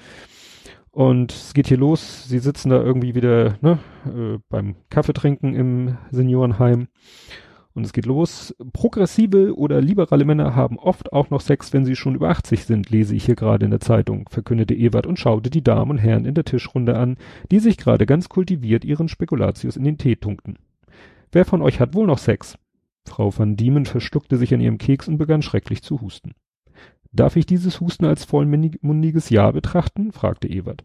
Und 0.91 1.31
es 1.31 1.53
geht 1.53 1.67
hier 1.67 1.77
los. 1.77 2.27
Sie 2.27 2.39
sitzen 2.39 2.69
da 2.69 2.81
irgendwie 2.81 3.13
wieder 3.13 3.57
ne, 3.61 3.79
äh, 4.05 4.39
beim 4.49 4.75
Kaffeetrinken 4.89 5.53
im 5.53 5.97
Seniorenheim. 6.11 6.87
Und 7.77 7.85
es 7.85 7.93
geht 7.93 8.07
los. 8.07 8.55
Progressive 8.73 9.55
oder 9.55 9.79
liberale 9.79 10.25
Männer 10.25 10.55
haben 10.55 10.79
oft 10.79 11.13
auch 11.13 11.29
noch 11.29 11.41
Sex, 11.41 11.71
wenn 11.73 11.85
sie 11.85 11.95
schon 11.95 12.15
über 12.15 12.29
80 12.29 12.65
sind, 12.65 12.89
lese 12.89 13.13
ich 13.13 13.25
hier 13.25 13.35
gerade 13.35 13.65
in 13.65 13.69
der 13.69 13.79
Zeitung, 13.79 14.27
verkündete 14.31 14.73
Ewert 14.73 15.05
und 15.05 15.19
schaute 15.19 15.51
die 15.51 15.63
Damen 15.63 15.91
und 15.91 15.97
Herren 15.99 16.25
in 16.25 16.33
der 16.33 16.45
Tischrunde 16.45 16.97
an, 16.97 17.17
die 17.51 17.59
sich 17.59 17.77
gerade 17.77 18.07
ganz 18.07 18.29
kultiviert 18.29 18.83
ihren 18.83 19.07
Spekulatius 19.07 19.77
in 19.77 19.83
den 19.83 19.99
Tee 19.99 20.15
tunkten. 20.15 20.57
Wer 21.31 21.45
von 21.45 21.61
euch 21.61 21.79
hat 21.79 21.93
wohl 21.93 22.07
noch 22.07 22.17
Sex? 22.17 22.57
Frau 23.05 23.31
van 23.37 23.55
Diemen 23.55 23.85
verschluckte 23.85 24.37
sich 24.37 24.51
an 24.55 24.61
ihrem 24.61 24.79
Keks 24.79 25.07
und 25.07 25.19
begann 25.19 25.43
schrecklich 25.43 25.83
zu 25.83 26.01
husten. 26.01 26.33
Darf 27.11 27.35
ich 27.35 27.45
dieses 27.45 27.79
Husten 27.79 28.05
als 28.05 28.25
vollmundiges 28.25 29.29
Ja 29.29 29.51
betrachten? 29.51 30.11
fragte 30.11 30.47
Ewert. 30.47 30.83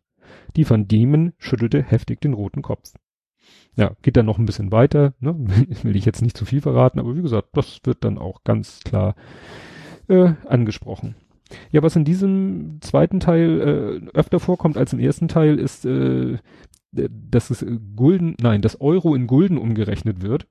Die 0.56 0.68
van 0.68 0.88
Diemen 0.88 1.32
schüttelte 1.38 1.82
heftig 1.82 2.20
den 2.20 2.32
roten 2.32 2.62
Kopf. 2.62 2.92
Ja, 3.74 3.92
geht 4.02 4.16
dann 4.16 4.26
noch 4.26 4.38
ein 4.38 4.46
bisschen 4.46 4.70
weiter, 4.70 5.14
ne? 5.20 5.34
will 5.82 5.96
ich 5.96 6.04
jetzt 6.04 6.22
nicht 6.22 6.36
zu 6.36 6.44
viel 6.44 6.60
verraten, 6.60 6.98
aber 6.98 7.16
wie 7.16 7.22
gesagt, 7.22 7.48
das 7.54 7.80
wird 7.84 8.04
dann 8.04 8.18
auch 8.18 8.44
ganz 8.44 8.80
klar 8.80 9.14
äh, 10.08 10.34
angesprochen. 10.46 11.16
Ja, 11.70 11.82
was 11.82 11.96
in 11.96 12.04
diesem 12.04 12.78
zweiten 12.80 13.20
Teil 13.20 13.60
äh, 13.60 14.18
öfter 14.18 14.40
vorkommt 14.40 14.76
als 14.76 14.92
im 14.92 15.00
ersten 15.00 15.28
Teil, 15.28 15.58
ist, 15.58 15.84
äh, 15.84 16.38
dass 16.92 17.50
es 17.50 17.64
Gulden, 17.96 18.36
nein, 18.40 18.62
das 18.62 18.80
Euro 18.80 19.14
in 19.14 19.26
Gulden 19.26 19.58
umgerechnet 19.58 20.22
wird. 20.22 20.46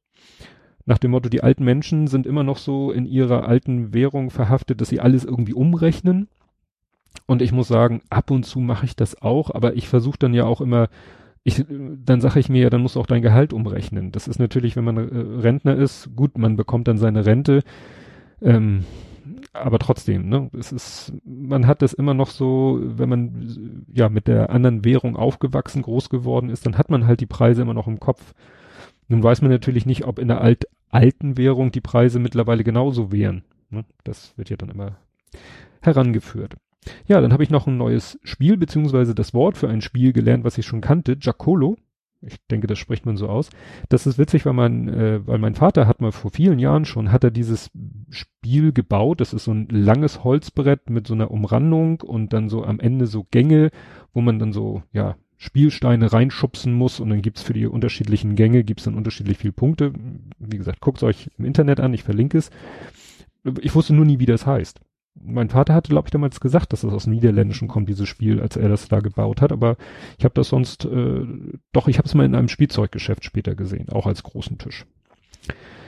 Nach 0.86 0.98
dem 0.98 1.12
Motto, 1.12 1.30
die 1.30 1.44
alten 1.44 1.64
Menschen 1.64 2.08
sind 2.08 2.26
immer 2.26 2.44
noch 2.44 2.58
so 2.58 2.92
in 2.92 3.06
ihrer 3.06 3.48
alten 3.48 3.94
Währung 3.94 4.30
verhaftet, 4.30 4.82
dass 4.82 4.90
sie 4.90 5.00
alles 5.00 5.26
irgendwie 5.26 5.54
umrechnen. 5.54 6.28
Und 7.28 7.42
ich 7.42 7.52
muss 7.52 7.68
sagen, 7.68 8.02
ab 8.10 8.32
und 8.32 8.46
zu 8.46 8.60
mache 8.60 8.86
ich 8.86 8.96
das 8.96 9.22
auch, 9.22 9.54
aber 9.54 9.76
ich 9.76 9.88
versuche 9.88 10.20
dann 10.20 10.34
ja 10.34 10.46
auch 10.46 10.62
immer 10.62 10.90
ich, 11.44 11.66
dann 11.68 12.22
sage 12.22 12.40
ich 12.40 12.50
mir 12.50 12.64
ja, 12.64 12.70
dann 12.70 12.82
musst 12.82 12.96
du 12.96 13.00
auch 13.00 13.08
dein 13.08 13.22
Gehalt 13.22 13.54
umrechnen. 13.54 14.12
Das 14.12 14.28
ist 14.28 14.40
natürlich, 14.40 14.76
wenn 14.76 14.84
man 14.84 14.98
äh, 14.98 15.42
Rentner 15.42 15.76
ist, 15.76 16.16
gut, 16.16 16.38
man 16.38 16.56
bekommt 16.56 16.88
dann 16.88 16.98
seine 16.98 17.26
Rente, 17.26 17.64
ähm, 18.42 18.86
aber 19.54 19.80
trotzdem, 19.80 20.30
ne, 20.30 20.50
es 20.58 20.72
ist, 20.72 21.14
man 21.26 21.68
hat 21.68 21.82
das 21.82 21.94
immer 21.94 22.14
noch 22.14 22.30
so, 22.30 22.80
wenn 22.82 23.10
man 23.10 23.86
ja 23.92 24.10
mit 24.10 24.28
der 24.28 24.50
anderen 24.52 24.86
Währung 24.86 25.16
aufgewachsen, 25.16 25.82
groß 25.82 26.10
geworden 26.10 26.50
ist, 26.50 26.66
dann 26.66 26.78
hat 26.78 26.90
man 26.90 27.06
halt 27.08 27.20
die 27.20 27.26
Preise 27.26 27.62
immer 27.62 27.74
noch 27.74 27.88
im 27.88 28.00
Kopf. 28.00 28.34
Nun 29.12 29.24
weiß 29.24 29.42
man 29.42 29.52
natürlich 29.52 29.86
nicht, 29.86 30.06
ob 30.06 30.20
in 30.20 30.30
der 30.30 30.40
alt, 30.40 30.68
alten 30.88 31.38
Währung 31.38 31.74
die 31.74 31.82
Preise 31.82 32.18
mittlerweile 32.18 32.64
genauso 32.64 33.12
wären. 33.12 33.44
Ne? 33.70 33.84
Das 34.06 34.38
wird 34.38 34.50
ja 34.50 34.56
dann 34.56 34.70
immer 34.70 35.00
herangeführt. 35.82 36.56
Ja, 37.08 37.20
dann 37.20 37.34
habe 37.34 37.44
ich 37.44 37.50
noch 37.50 37.68
ein 37.68 37.76
neues 37.76 38.18
Spiel, 38.24 38.56
beziehungsweise 38.56 39.14
das 39.14 39.34
Wort 39.34 39.58
für 39.58 39.68
ein 39.68 39.82
Spiel 39.82 40.14
gelernt, 40.14 40.46
was 40.46 40.58
ich 40.58 40.66
schon 40.66 40.80
kannte, 40.80 41.18
Giacolo. 41.18 41.76
Ich 42.22 42.38
denke, 42.50 42.68
das 42.68 42.80
spricht 42.80 43.06
man 43.06 43.18
so 43.18 43.28
aus. 43.28 43.50
Das 43.90 44.08
ist 44.08 44.18
witzig, 44.18 44.46
weil 44.46 44.54
mein, 44.54 44.88
äh, 44.88 45.28
weil 45.28 45.40
mein 45.40 45.56
Vater 45.56 45.88
hat 45.88 46.00
mal 46.00 46.14
vor 46.14 46.32
vielen 46.32 46.60
Jahren 46.60 46.86
schon, 46.86 47.12
hat 47.12 47.26
er 47.26 47.32
dieses 47.32 47.70
Spiel 48.12 48.72
gebaut. 48.72 49.20
Das 49.20 49.34
ist 49.34 49.44
so 49.44 49.52
ein 49.52 49.68
langes 49.68 50.24
Holzbrett 50.24 50.90
mit 50.90 51.06
so 51.06 51.16
einer 51.16 51.32
Umrandung 51.32 52.00
und 52.00 52.32
dann 52.32 52.48
so 52.48 52.64
am 52.64 52.80
Ende 52.80 53.08
so 53.08 53.26
Gänge, 53.30 53.72
wo 54.14 54.22
man 54.22 54.40
dann 54.40 54.54
so, 54.54 54.84
ja, 54.94 55.18
Spielsteine 55.44 56.14
reinschubsen 56.14 56.72
muss 56.72 57.00
und 57.00 57.10
dann 57.10 57.24
gibt's 57.24 57.42
für 57.42 57.54
die 57.54 57.66
unterschiedlichen 57.66 58.36
Gänge, 58.36 58.64
gibt's 58.64 58.84
dann 58.84 58.94
unterschiedlich 58.94 59.40
viele 59.40 59.54
Punkte. 59.54 59.92
Wie 60.38 60.58
gesagt, 60.58 60.82
guckt's 60.82 61.02
euch 61.02 61.32
im 61.40 61.46
Internet 61.46 61.80
an, 61.80 61.96
ich 61.96 62.04
verlinke 62.04 62.38
es. 62.38 62.52
Ich 63.60 63.74
wusste 63.74 63.96
nur 63.96 64.06
nie, 64.06 64.20
wie 64.20 64.28
das 64.28 64.46
heißt 64.46 64.80
mein 65.24 65.50
Vater 65.50 65.74
hatte, 65.74 65.90
glaube 65.90 66.08
ich, 66.08 66.12
damals 66.12 66.40
gesagt, 66.40 66.74
dass 66.74 66.82
das 66.82 66.94
aus 66.94 67.04
dem 67.04 67.14
Niederländischen 67.14 67.68
kommt, 67.68 67.90
dieses 67.90 68.08
Spiel, 68.08 68.40
als 68.40 68.56
er 68.56 68.70
das 68.70 68.88
da 68.88 69.00
gebaut 69.00 69.42
hat. 69.42 69.52
Aber 69.52 69.78
ich 70.18 70.24
habe 70.24 70.34
das 70.34 70.50
sonst, 70.50 70.86
äh, 70.86 71.26
doch, 71.74 71.88
ich 71.88 71.98
habe 71.98 72.08
es 72.08 72.14
mal 72.14 72.26
in 72.26 72.36
einem 72.36 72.48
Spielzeuggeschäft 72.48 73.24
später 73.24 73.56
gesehen, 73.56 73.90
auch 73.90 74.08
als 74.08 74.24
großen 74.24 74.58
Tisch. 74.58 74.86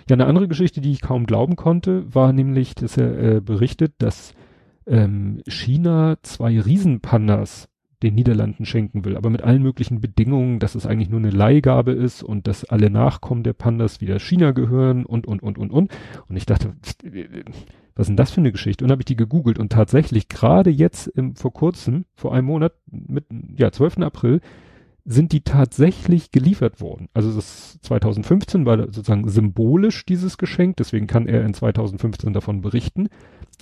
Ja, 0.10 0.16
eine 0.16 0.26
andere 0.26 0.48
Geschichte, 0.48 0.82
die 0.82 0.92
ich 0.92 1.02
kaum 1.02 1.26
glauben 1.26 1.56
konnte, 1.56 2.14
war 2.14 2.34
nämlich, 2.34 2.76
dass 2.76 2.98
er 2.98 3.36
äh, 3.36 3.42
berichtet, 3.42 3.94
dass 4.00 4.34
ähm, 4.86 5.42
China 5.48 6.18
zwei 6.24 6.60
Riesenpandas 6.60 7.70
den 8.04 8.16
Niederlanden 8.16 8.66
schenken 8.66 9.06
will, 9.06 9.18
aber 9.18 9.30
mit 9.30 9.42
allen 9.42 9.64
möglichen 9.64 10.02
Bedingungen, 10.02 10.60
dass 10.60 10.76
es 10.76 10.86
eigentlich 10.86 11.10
nur 11.10 11.20
eine 11.20 11.30
Leihgabe 11.30 11.92
ist 11.92 12.22
und 12.22 12.48
dass 12.48 12.66
alle 12.66 12.90
Nachkommen 12.90 13.44
der 13.44 13.54
Pandas 13.54 14.02
wieder 14.02 14.20
China 14.20 14.52
gehören 14.52 15.06
und, 15.06 15.26
und, 15.26 15.42
und, 15.42 15.58
und, 15.58 15.72
und. 15.72 15.92
Und 16.28 16.36
ich 16.36 16.46
dachte, 16.46 16.76
was 17.96 18.06
ist 18.06 18.10
denn 18.10 18.18
das 18.18 18.32
für 18.32 18.42
eine 18.42 18.52
Geschichte? 18.52 18.84
Und 18.84 18.92
habe 18.92 19.02
ich 19.02 19.06
die 19.06 19.16
gegoogelt 19.16 19.58
und 19.58 19.72
tatsächlich 19.72 20.28
gerade 20.30 20.70
jetzt 20.70 21.08
im, 21.08 21.36
vor 21.36 21.54
kurzem, 21.54 22.06
vor 22.16 22.34
einem 22.34 22.48
Monat, 22.48 22.74
mit, 22.92 23.26
ja, 23.58 23.72
12. 23.72 24.00
April, 24.00 24.42
sind 25.06 25.32
die 25.34 25.42
tatsächlich 25.42 26.32
geliefert 26.32 26.80
worden. 26.80 27.10
Also 27.14 27.34
das 27.34 27.80
2015 27.82 28.66
war 28.66 28.78
sozusagen 28.78 29.28
symbolisch 29.28 30.06
dieses 30.06 30.38
Geschenk, 30.38 30.78
deswegen 30.78 31.08
kann 31.08 31.28
er 31.28 31.44
in 31.44 31.54
2015 31.54 32.32
davon 32.32 32.62
berichten. 32.62 33.10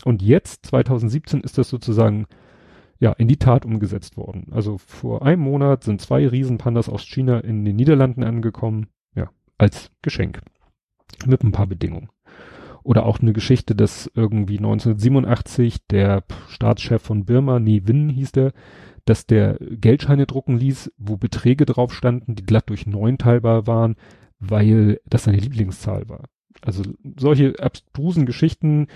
Und 0.05 0.21
jetzt, 0.21 0.67
2017, 0.67 1.41
ist 1.41 1.57
das 1.57 1.69
sozusagen 1.69 2.27
ja 3.01 3.11
in 3.13 3.27
die 3.27 3.37
Tat 3.37 3.65
umgesetzt 3.65 4.15
worden. 4.15 4.47
Also 4.51 4.77
vor 4.77 5.25
einem 5.25 5.41
Monat 5.41 5.83
sind 5.83 5.99
zwei 5.99 6.25
Riesenpandas 6.25 6.87
aus 6.87 7.03
China 7.03 7.39
in 7.39 7.65
den 7.65 7.75
Niederlanden 7.75 8.23
angekommen, 8.23 8.87
ja, 9.15 9.29
als 9.57 9.91
Geschenk. 10.01 10.41
Mit 11.25 11.43
ein 11.43 11.51
paar 11.51 11.67
Bedingungen. 11.67 12.09
Oder 12.83 13.05
auch 13.05 13.19
eine 13.19 13.33
Geschichte, 13.33 13.75
dass 13.75 14.09
irgendwie 14.15 14.57
1987 14.57 15.87
der 15.87 16.23
Staatschef 16.47 17.01
von 17.01 17.25
Birma, 17.25 17.59
Ni 17.59 17.87
Win 17.87 18.09
hieß 18.09 18.31
der, 18.31 18.53
dass 19.05 19.25
der 19.25 19.57
Geldscheine 19.59 20.27
drucken 20.27 20.57
ließ, 20.57 20.91
wo 20.97 21.17
Beträge 21.17 21.65
drauf 21.65 21.93
standen, 21.93 22.35
die 22.35 22.45
glatt 22.45 22.69
durch 22.69 22.85
neun 22.85 23.17
teilbar 23.17 23.67
waren, 23.67 23.95
weil 24.39 24.99
das 25.05 25.23
seine 25.23 25.37
Lieblingszahl 25.37 26.07
war. 26.07 26.25
Also 26.61 26.83
solche 27.17 27.55
abstrusen 27.59 28.25
Geschichten 28.25 28.87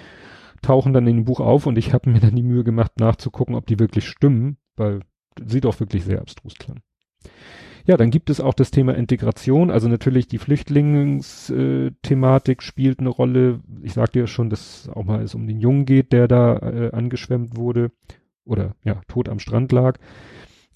tauchen 0.66 0.94
dann 0.94 1.08
in 1.08 1.18
dem 1.18 1.26
Buch 1.26 1.40
auf 1.40 1.68
und 1.68 1.78
ich 1.78 1.94
habe 1.94 2.10
mir 2.10 2.20
dann 2.20 2.36
die 2.36 2.44
Mühe 2.44 2.64
gemacht 2.64 3.00
nachzugucken, 3.00 3.56
ob 3.56 3.68
die 3.68 3.80
wirklich 3.80 4.08
stimmen, 4.08 4.58
weil 4.76 5.02
sieht 5.46 5.66
auch 5.66 5.80
wirklich 5.80 6.04
sehr 6.04 6.22
abstrus 6.22 6.56
klang. 6.56 6.82
Ja, 7.88 7.98
dann 7.98 8.10
gibt 8.10 8.32
es 8.32 8.42
auch 8.42 8.56
das 8.56 8.72
Thema 8.72 8.96
Integration. 8.96 9.70
Also 9.70 9.88
natürlich 9.88 10.28
die 10.28 10.40
Flüchtlingsthematik 10.40 12.64
spielt 12.64 13.00
eine 13.00 13.10
Rolle. 13.10 13.60
Ich 13.84 13.94
sagte 13.94 14.18
ja 14.20 14.26
schon, 14.26 14.50
dass 14.50 14.90
auch 14.92 15.04
mal 15.04 15.22
es 15.22 15.36
um 15.36 15.46
den 15.46 15.60
Jungen 15.60 15.86
geht, 15.86 16.12
der 16.12 16.28
da 16.28 16.58
äh, 16.58 16.90
angeschwemmt 16.94 17.58
wurde 17.58 17.92
oder 18.44 18.74
ja, 18.84 19.02
tot 19.08 19.30
am 19.30 19.38
Strand 19.38 19.72
lag. 19.72 20.00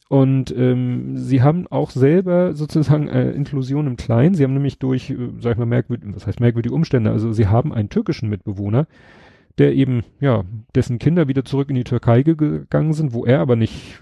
Und 0.07 0.55
ähm, 0.55 1.17
sie 1.17 1.41
haben 1.41 1.65
auch 1.67 1.89
selber 1.89 2.53
sozusagen 2.53 3.07
äh, 3.07 3.31
Inklusion 3.31 3.87
im 3.87 3.95
Kleinen. 3.95 4.35
Sie 4.35 4.43
haben 4.43 4.53
nämlich 4.53 4.77
durch, 4.77 5.09
äh, 5.09 5.17
sag 5.39 5.53
ich 5.53 5.57
mal, 5.57 5.65
merkwürdige, 5.65 6.15
was 6.15 6.27
heißt 6.27 6.39
merkwürdige 6.39 6.75
Umstände, 6.75 7.09
also 7.11 7.31
sie 7.31 7.47
haben 7.47 7.73
einen 7.73 7.89
türkischen 7.89 8.29
Mitbewohner, 8.29 8.85
der 9.59 9.75
eben, 9.75 10.03
ja, 10.21 10.45
dessen 10.73 10.99
Kinder 10.99 11.27
wieder 11.27 11.43
zurück 11.43 11.69
in 11.69 11.75
die 11.75 11.83
Türkei 11.83 12.23
gegangen 12.23 12.93
sind, 12.93 13.13
wo 13.13 13.25
er 13.25 13.39
aber 13.41 13.57
nicht, 13.57 14.01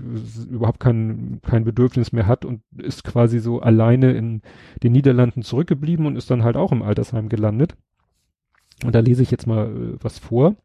überhaupt 0.50 0.80
kein, 0.80 1.42
kein 1.46 1.64
Bedürfnis 1.64 2.12
mehr 2.12 2.28
hat 2.28 2.46
und 2.46 2.62
ist 2.78 3.04
quasi 3.04 3.40
so 3.40 3.60
alleine 3.60 4.14
in 4.14 4.44
den 4.84 4.92
Niederlanden 4.92 5.42
zurückgeblieben 5.42 6.06
und 6.06 6.16
ist 6.16 6.30
dann 6.30 6.44
halt 6.44 6.56
auch 6.56 6.72
im 6.72 6.84
Altersheim 6.84 7.28
gelandet. 7.28 7.76
Und 8.86 8.94
da 8.94 9.00
lese 9.00 9.24
ich 9.24 9.32
jetzt 9.32 9.48
mal 9.48 9.66
äh, 9.66 9.98
was 10.00 10.20
vor. 10.20 10.56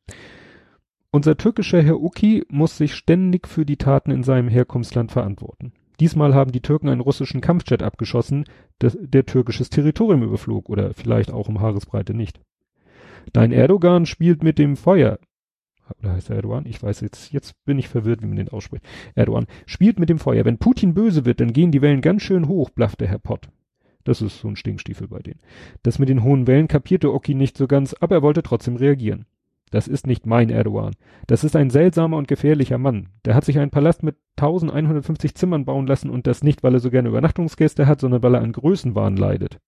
Unser 1.10 1.36
türkischer 1.36 1.82
Herr 1.82 2.00
Uki 2.00 2.44
muss 2.50 2.76
sich 2.76 2.94
ständig 2.94 3.48
für 3.48 3.64
die 3.64 3.78
Taten 3.78 4.10
in 4.10 4.22
seinem 4.22 4.48
Herkunftsland 4.48 5.10
verantworten. 5.10 5.72
Diesmal 6.00 6.34
haben 6.34 6.52
die 6.52 6.60
Türken 6.60 6.88
einen 6.88 7.00
russischen 7.00 7.40
Kampfjet 7.40 7.82
abgeschossen, 7.82 8.44
der, 8.80 8.92
der 8.98 9.24
türkisches 9.24 9.70
Territorium 9.70 10.22
überflog 10.22 10.68
oder 10.68 10.92
vielleicht 10.94 11.30
auch 11.30 11.48
um 11.48 11.60
Haaresbreite 11.60 12.12
nicht. 12.12 12.40
Dein 13.32 13.52
Erdogan 13.52 14.06
spielt 14.06 14.42
mit 14.42 14.58
dem 14.58 14.76
Feuer. 14.76 15.18
Oder 16.00 16.12
heißt 16.12 16.30
er 16.30 16.36
Erdogan? 16.36 16.66
Ich 16.66 16.82
weiß 16.82 17.00
jetzt, 17.00 17.32
jetzt 17.32 17.54
bin 17.64 17.78
ich 17.78 17.88
verwirrt, 17.88 18.22
wie 18.22 18.26
man 18.26 18.36
den 18.36 18.48
ausspricht. 18.48 18.84
Erdogan 19.14 19.46
spielt 19.66 19.98
mit 19.98 20.08
dem 20.08 20.18
Feuer. 20.18 20.44
Wenn 20.44 20.58
Putin 20.58 20.94
böse 20.94 21.24
wird, 21.24 21.40
dann 21.40 21.52
gehen 21.52 21.70
die 21.70 21.82
Wellen 21.82 22.00
ganz 22.00 22.22
schön 22.22 22.48
hoch, 22.48 22.70
blaffte 22.70 23.06
Herr 23.06 23.18
Pott. 23.18 23.48
Das 24.04 24.20
ist 24.20 24.40
so 24.40 24.48
ein 24.48 24.56
Stinkstiefel 24.56 25.08
bei 25.08 25.20
denen. 25.20 25.40
Das 25.82 25.98
mit 25.98 26.08
den 26.08 26.22
hohen 26.22 26.46
Wellen 26.46 26.68
kapierte 26.68 27.12
Oki 27.12 27.34
nicht 27.34 27.56
so 27.56 27.66
ganz, 27.66 27.94
aber 28.00 28.16
er 28.16 28.22
wollte 28.22 28.42
trotzdem 28.42 28.76
reagieren. 28.76 29.26
Das 29.70 29.88
ist 29.88 30.06
nicht 30.06 30.26
mein 30.26 30.50
Erdogan. 30.50 30.92
Das 31.26 31.44
ist 31.44 31.56
ein 31.56 31.70
seltsamer 31.70 32.18
und 32.18 32.28
gefährlicher 32.28 32.76
Mann. 32.78 33.08
Der 33.24 33.34
hat 33.34 33.44
sich 33.44 33.58
einen 33.58 33.70
Palast 33.70 34.02
mit 34.02 34.16
1150 34.36 35.34
Zimmern 35.34 35.64
bauen 35.64 35.86
lassen 35.86 36.10
und 36.10 36.26
das 36.26 36.42
nicht, 36.42 36.62
weil 36.62 36.74
er 36.74 36.80
so 36.80 36.90
gerne 36.90 37.08
Übernachtungsgäste 37.08 37.86
hat, 37.86 38.00
sondern 38.00 38.22
weil 38.22 38.34
er 38.34 38.42
an 38.42 38.52
Größenwahn 38.52 39.16
leidet. 39.16 39.60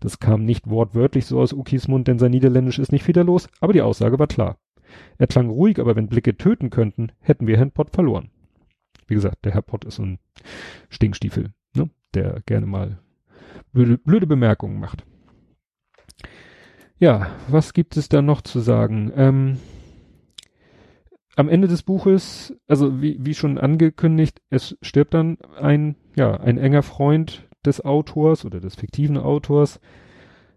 Das 0.00 0.18
kam 0.18 0.44
nicht 0.44 0.68
wortwörtlich 0.68 1.26
so 1.26 1.40
aus 1.40 1.52
Ukis 1.52 1.88
Mund, 1.88 2.08
denn 2.08 2.18
sein 2.18 2.30
Niederländisch 2.30 2.78
ist 2.78 2.92
nicht 2.92 3.04
federlos, 3.04 3.48
aber 3.60 3.72
die 3.72 3.82
Aussage 3.82 4.18
war 4.18 4.26
klar. 4.26 4.58
Er 5.18 5.26
klang 5.26 5.48
ruhig, 5.48 5.80
aber 5.80 5.96
wenn 5.96 6.08
Blicke 6.08 6.36
töten 6.36 6.70
könnten, 6.70 7.12
hätten 7.20 7.46
wir 7.46 7.56
Herrn 7.56 7.72
Pott 7.72 7.90
verloren. 7.90 8.30
Wie 9.06 9.14
gesagt, 9.14 9.44
der 9.44 9.52
Herr 9.52 9.62
Pott 9.62 9.84
ist 9.84 9.96
so 9.96 10.02
ein 10.02 10.18
Stinkstiefel, 10.88 11.50
ne? 11.74 11.90
der 12.14 12.42
gerne 12.46 12.66
mal 12.66 12.98
blöde, 13.72 13.98
blöde 13.98 14.26
Bemerkungen 14.26 14.80
macht. 14.80 15.04
Ja, 16.98 17.32
was 17.48 17.74
gibt 17.74 17.96
es 17.96 18.08
da 18.08 18.22
noch 18.22 18.40
zu 18.40 18.60
sagen? 18.60 19.12
Ähm, 19.16 19.58
am 21.36 21.48
Ende 21.48 21.68
des 21.68 21.82
Buches, 21.82 22.54
also 22.68 23.02
wie, 23.02 23.18
wie 23.20 23.34
schon 23.34 23.58
angekündigt, 23.58 24.40
es 24.50 24.78
stirbt 24.82 25.14
dann 25.14 25.38
ein, 25.60 25.96
ja, 26.14 26.38
ein 26.38 26.58
enger 26.58 26.82
Freund 26.82 27.48
des 27.66 27.84
Autors 27.84 28.44
oder 28.44 28.60
des 28.60 28.74
fiktiven 28.76 29.16
Autors, 29.18 29.80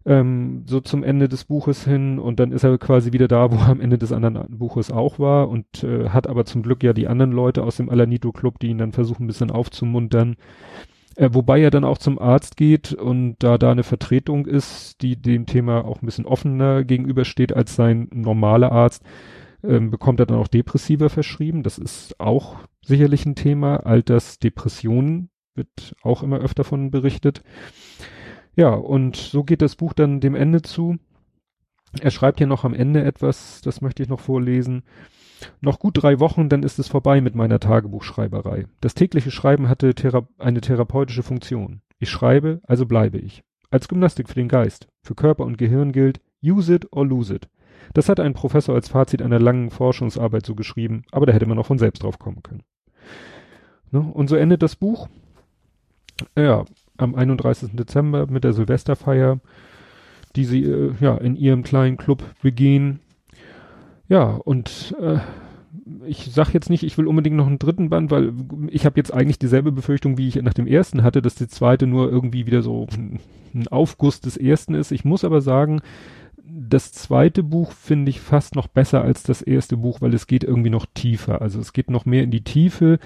ähm, 0.06 0.64
so 0.66 0.80
zum 0.80 1.04
Ende 1.04 1.28
des 1.28 1.44
Buches 1.46 1.84
hin 1.84 2.18
und 2.18 2.40
dann 2.40 2.52
ist 2.52 2.64
er 2.64 2.78
quasi 2.78 3.12
wieder 3.12 3.28
da, 3.28 3.52
wo 3.52 3.56
er 3.56 3.70
am 3.70 3.82
Ende 3.82 3.98
des 3.98 4.12
anderen 4.12 4.58
Buches 4.58 4.92
auch 4.92 5.20
war 5.20 5.50
und 5.50 5.84
äh, 5.84 6.10
hat 6.10 6.28
aber 6.28 6.46
zum 6.46 6.64
Glück 6.64 6.84
ja 6.84 6.94
die 6.94 7.08
anderen 7.08 7.32
Leute 7.32 7.64
aus 7.64 7.78
dem 7.78 7.90
Alanito 7.90 8.32
Club, 8.32 8.60
die 8.60 8.68
ihn 8.68 8.78
dann 8.78 8.94
versuchen 8.94 9.26
ein 9.26 9.28
bisschen 9.28 9.52
aufzumuntern. 9.52 10.38
Äh, 11.18 11.30
wobei 11.34 11.60
er 11.62 11.72
dann 11.72 11.84
auch 11.84 11.98
zum 11.98 12.20
Arzt 12.20 12.58
geht 12.58 12.94
und 12.94 13.38
da 13.40 13.58
da 13.58 13.72
eine 13.72 13.84
Vertretung 13.84 14.46
ist, 14.46 15.02
die 15.02 15.20
dem 15.20 15.46
Thema 15.46 15.84
auch 15.84 16.02
ein 16.02 16.06
bisschen 16.06 16.26
offener 16.26 16.84
gegenübersteht 16.84 17.54
als 17.54 17.76
sein 17.76 18.08
normaler 18.14 18.72
Arzt, 18.72 19.04
ähm, 19.64 19.90
bekommt 19.90 20.20
er 20.20 20.28
dann 20.28 20.38
auch 20.38 20.48
Depressiva 20.48 21.10
verschrieben. 21.10 21.64
Das 21.64 21.80
ist 21.80 22.20
auch 22.20 22.58
sicherlich 22.86 23.26
ein 23.26 23.36
Thema. 23.36 23.78
Altersdepressionen 23.78 25.30
wird 25.58 25.96
auch 26.04 26.24
immer 26.24 26.38
öfter 26.38 26.64
von 26.64 26.92
berichtet. 26.92 27.44
Ja, 28.56 28.70
und 28.70 29.16
so 29.16 29.44
geht 29.44 29.62
das 29.62 29.76
Buch 29.76 29.94
dann 29.94 30.20
dem 30.20 30.36
Ende 30.36 30.62
zu. 30.62 30.98
Er 32.02 32.12
schreibt 32.12 32.40
hier 32.40 32.48
noch 32.48 32.64
am 32.64 32.74
Ende 32.74 33.04
etwas, 33.04 33.62
das 33.62 33.82
möchte 33.82 34.04
ich 34.04 34.10
noch 34.10 34.20
vorlesen. 34.20 34.84
Noch 35.62 35.80
gut 35.80 36.02
drei 36.02 36.20
Wochen, 36.20 36.50
dann 36.50 36.64
ist 36.64 36.80
es 36.80 36.88
vorbei 36.88 37.22
mit 37.22 37.36
meiner 37.36 37.60
Tagebuchschreiberei. 37.60 38.66
Das 38.82 38.96
tägliche 38.96 39.32
Schreiben 39.32 39.70
hatte 39.70 39.94
Thera 39.94 40.28
eine 40.38 40.62
therapeutische 40.62 41.24
Funktion. 41.24 41.82
Ich 42.00 42.10
schreibe, 42.10 42.62
also 42.64 42.86
bleibe 42.86 43.18
ich. 43.18 43.44
Als 43.70 43.88
Gymnastik 43.88 44.30
für 44.30 44.36
den 44.36 44.48
Geist. 44.48 44.88
Für 45.04 45.16
Körper 45.16 45.46
und 45.46 45.58
Gehirn 45.58 45.92
gilt, 45.92 46.22
use 46.44 46.74
it 46.74 46.92
or 46.92 47.06
lose 47.06 47.34
it. 47.34 47.50
Das 47.94 48.10
hat 48.10 48.20
ein 48.20 48.34
Professor 48.34 48.76
als 48.76 48.90
Fazit 48.90 49.22
einer 49.22 49.40
langen 49.40 49.72
Forschungsarbeit 49.72 50.46
so 50.46 50.56
geschrieben, 50.56 51.04
aber 51.12 51.26
da 51.26 51.34
hätte 51.34 51.48
man 51.48 51.58
auch 51.58 51.66
von 51.66 51.80
selbst 51.80 52.04
drauf 52.04 52.20
kommen 52.20 52.44
können. 52.44 52.64
Ne? 53.92 54.00
Und 54.00 54.30
so 54.30 54.36
endet 54.36 54.62
das 54.62 54.76
Buch. 54.76 55.08
Ja, 56.36 56.66
am 56.98 57.16
31. 57.16 57.72
Dezember 57.74 58.28
mit 58.28 58.44
der 58.44 58.54
Silvesterfeier, 58.54 59.40
die 60.36 60.46
sie 60.46 60.64
äh, 60.64 60.94
ja 61.00 61.16
in 61.18 61.36
ihrem 61.36 61.64
kleinen 61.64 61.98
Club 61.98 62.24
begehen. 62.42 63.00
Ja, 64.10 64.24
und 64.24 64.96
äh, 65.00 65.20
ich 66.06 66.30
sag 66.32 66.54
jetzt 66.54 66.70
nicht, 66.70 66.84
ich 66.84 66.98
will 66.98 67.08
unbedingt 67.08 67.36
noch 67.36 67.48
einen 67.48 67.60
dritten 67.60 67.90
Band, 67.90 68.12
weil 68.12 68.34
ich 68.70 68.86
habe 68.86 68.98
jetzt 68.98 69.14
eigentlich 69.14 69.40
dieselbe 69.40 69.72
Befürchtung, 69.72 70.18
wie 70.18 70.28
ich 70.28 70.36
nach 70.42 70.54
dem 70.54 70.68
ersten 70.68 71.04
hatte, 71.04 71.22
dass 71.22 71.36
die 71.36 71.48
zweite 71.48 71.88
nur 71.88 72.10
irgendwie 72.12 72.46
wieder 72.46 72.62
so 72.62 72.88
ein 73.54 73.68
Aufguss 73.70 74.20
des 74.20 74.38
ersten 74.38 74.74
ist. 74.74 74.92
Ich 74.92 75.06
muss 75.06 75.24
aber 75.24 75.42
sagen, 75.42 75.82
das 76.44 76.92
zweite 76.92 77.44
Buch 77.44 77.72
finde 77.72 78.10
ich 78.10 78.22
fast 78.22 78.56
noch 78.56 78.68
besser 78.68 79.02
als 79.02 79.24
das 79.24 79.42
erste 79.42 79.78
Buch, 79.78 80.02
weil 80.02 80.14
es 80.14 80.28
geht 80.28 80.44
irgendwie 80.44 80.70
noch 80.70 80.86
tiefer. 80.94 81.42
Also 81.42 81.60
es 81.60 81.74
geht 81.74 81.90
noch 81.90 82.06
mehr 82.06 82.24
in 82.24 82.32
die 82.32 82.44
Tiefe. 82.44 83.00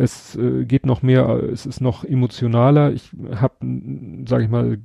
Es 0.00 0.36
äh, 0.36 0.64
geht 0.64 0.86
noch 0.86 1.02
mehr, 1.02 1.28
es 1.52 1.66
ist 1.66 1.80
noch 1.80 2.04
emotionaler. 2.04 2.92
Ich 2.92 3.10
habe, 3.34 3.54
sage 4.28 4.44
ich 4.44 4.48
mal, 4.48 4.78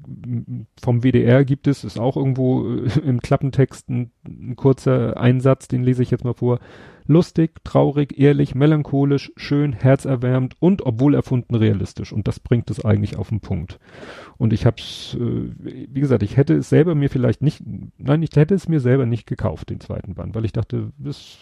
vom 0.81 1.03
WDR 1.03 1.45
gibt 1.45 1.67
es, 1.67 1.83
ist 1.83 1.99
auch 1.99 2.17
irgendwo 2.17 2.67
äh, 2.67 2.99
im 3.05 3.19
Klappentext 3.19 3.89
ein, 3.89 4.11
ein 4.25 4.55
kurzer 4.55 5.15
Einsatz, 5.17 5.67
den 5.67 5.83
lese 5.83 6.01
ich 6.01 6.09
jetzt 6.09 6.23
mal 6.23 6.33
vor. 6.33 6.59
Lustig, 7.05 7.63
traurig, 7.63 8.17
ehrlich, 8.17 8.55
melancholisch, 8.55 9.31
schön, 9.35 9.73
herzerwärmend 9.73 10.55
und 10.59 10.85
obwohl 10.85 11.15
erfunden 11.15 11.55
realistisch. 11.55 12.13
Und 12.13 12.27
das 12.27 12.39
bringt 12.39 12.69
es 12.69 12.83
eigentlich 12.83 13.17
auf 13.17 13.29
den 13.29 13.41
Punkt. 13.41 13.79
Und 14.37 14.53
ich 14.53 14.65
habe 14.65 14.77
es, 14.79 15.17
äh, 15.19 15.51
wie 15.59 15.99
gesagt, 15.99 16.23
ich 16.23 16.37
hätte 16.37 16.55
es 16.55 16.69
selber 16.69 16.95
mir 16.95 17.09
vielleicht 17.09 17.41
nicht, 17.41 17.61
nein, 17.97 18.23
ich 18.23 18.35
hätte 18.35 18.55
es 18.55 18.69
mir 18.69 18.79
selber 18.79 19.05
nicht 19.05 19.27
gekauft, 19.27 19.69
den 19.69 19.81
zweiten 19.81 20.15
Band, 20.15 20.33
weil 20.33 20.45
ich 20.45 20.53
dachte, 20.53 20.91
das 20.97 21.39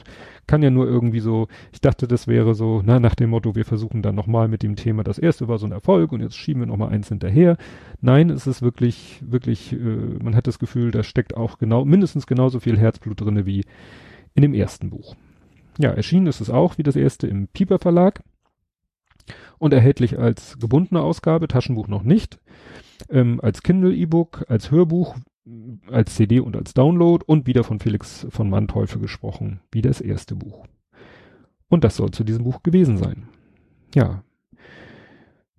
kann 0.48 0.64
ja 0.64 0.72
nur 0.72 0.88
irgendwie 0.88 1.20
so, 1.20 1.48
ich 1.72 1.82
dachte, 1.82 2.08
das 2.08 2.28
wäre 2.28 2.56
so, 2.56 2.82
na, 2.84 3.00
nach 3.00 3.16
dem 3.16 3.30
Motto, 3.30 3.56
wir 3.56 3.66
versuchen 3.66 4.02
dann 4.02 4.16
nochmal 4.16 4.48
mit 4.48 4.64
dem 4.64 4.76
Thema, 4.76 5.04
das 5.04 5.20
erste 5.20 5.48
war 5.48 5.60
so 5.60 5.68
ein 5.68 5.72
Erfolg 5.72 6.12
und 6.12 6.22
jetzt 6.22 6.36
schieben 6.36 6.64
wir 6.64 6.68
nochmal 6.68 6.90
eins 6.90 7.10
hinterher. 7.10 7.58
Nein, 8.02 8.30
es 8.30 8.48
ist 8.48 8.62
wirklich, 8.62 9.22
wirklich, 9.26 9.74
äh, 9.74 9.78
man 9.78 10.36
hat 10.36 10.48
das 10.48 10.60
Gefühl, 10.60 10.92
da 10.92 11.04
steckt 11.04 11.38
auch 11.38 11.60
genau, 11.60 11.86
mindestens 11.86 12.26
genauso 12.26 12.60
viel 12.60 12.78
Herzblut 12.78 13.22
drinne 13.22 13.46
wie 13.46 13.64
in 14.34 14.42
dem 14.42 14.54
ersten 14.54 14.90
Buch. 14.90 15.16
Ja, 15.82 15.92
erschienen 15.92 16.28
ist 16.28 16.42
es 16.42 16.50
auch 16.50 16.78
wie 16.78 16.84
das 16.84 16.96
erste 16.96 17.28
im 17.28 17.48
Pieper 17.48 17.80
Verlag 17.80 18.22
und 19.58 19.74
erhältlich 19.74 20.20
als 20.20 20.58
gebundene 20.60 21.02
Ausgabe, 21.02 21.48
Taschenbuch 21.48 21.88
noch 21.88 22.04
nicht, 22.04 22.40
ähm, 23.10 23.40
als 23.42 23.64
Kindle 23.64 23.94
E-Book, 23.94 24.46
als 24.48 24.70
Hörbuch, 24.70 25.16
als 25.90 26.16
CD 26.16 26.40
und 26.40 26.56
als 26.56 26.76
Download 26.76 27.24
und 27.26 27.48
wieder 27.48 27.64
von 27.64 27.80
Felix 27.80 28.28
von 28.30 28.50
Manteuffel 28.50 29.02
gesprochen, 29.02 29.62
wie 29.72 29.82
das 29.82 30.02
erste 30.02 30.36
Buch. 30.36 30.68
Und 31.68 31.84
das 31.84 31.96
soll 31.96 32.12
zu 32.12 32.24
diesem 32.24 32.44
Buch 32.44 32.62
gewesen 32.62 32.98
sein. 32.98 33.28
Ja. 33.96 34.24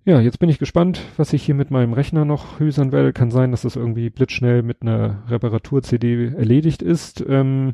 Ja, 0.05 0.19
jetzt 0.19 0.39
bin 0.39 0.49
ich 0.49 0.59
gespannt, 0.59 1.01
was 1.17 1.33
ich 1.33 1.43
hier 1.43 1.55
mit 1.55 1.71
meinem 1.71 1.93
Rechner 1.93 2.23
noch 2.23 2.59
hösern 2.59 2.91
werde. 2.91 3.13
Kann 3.13 3.31
sein, 3.31 3.51
dass 3.51 3.61
das 3.61 3.75
irgendwie 3.75 4.09
blitzschnell 4.09 4.61
mit 4.61 4.81
einer 4.81 5.23
Reparatur-CD 5.29 6.33
erledigt 6.35 6.81
ist. 6.81 7.23
Ähm, 7.27 7.73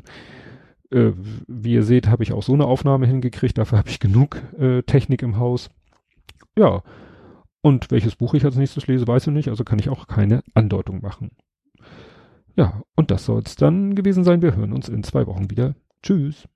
äh, 0.90 1.12
wie 1.46 1.74
ihr 1.74 1.82
seht, 1.82 2.08
habe 2.08 2.22
ich 2.22 2.32
auch 2.32 2.42
so 2.42 2.52
eine 2.52 2.66
Aufnahme 2.66 3.06
hingekriegt. 3.06 3.58
Dafür 3.58 3.78
habe 3.78 3.88
ich 3.88 4.00
genug 4.00 4.42
äh, 4.58 4.82
Technik 4.82 5.22
im 5.22 5.38
Haus. 5.38 5.70
Ja. 6.56 6.82
Und 7.62 7.90
welches 7.90 8.16
Buch 8.16 8.34
ich 8.34 8.44
als 8.44 8.56
nächstes 8.56 8.86
lese, 8.86 9.06
weiß 9.06 9.26
ich 9.26 9.32
nicht. 9.32 9.48
Also 9.48 9.64
kann 9.64 9.78
ich 9.78 9.88
auch 9.88 10.06
keine 10.06 10.42
Andeutung 10.54 11.02
machen. 11.02 11.30
Ja, 12.56 12.82
und 12.96 13.10
das 13.10 13.24
soll 13.24 13.42
es 13.44 13.56
dann 13.56 13.94
gewesen 13.94 14.24
sein. 14.24 14.42
Wir 14.42 14.56
hören 14.56 14.72
uns 14.72 14.88
in 14.88 15.02
zwei 15.02 15.26
Wochen 15.26 15.50
wieder. 15.50 15.74
Tschüss. 16.02 16.48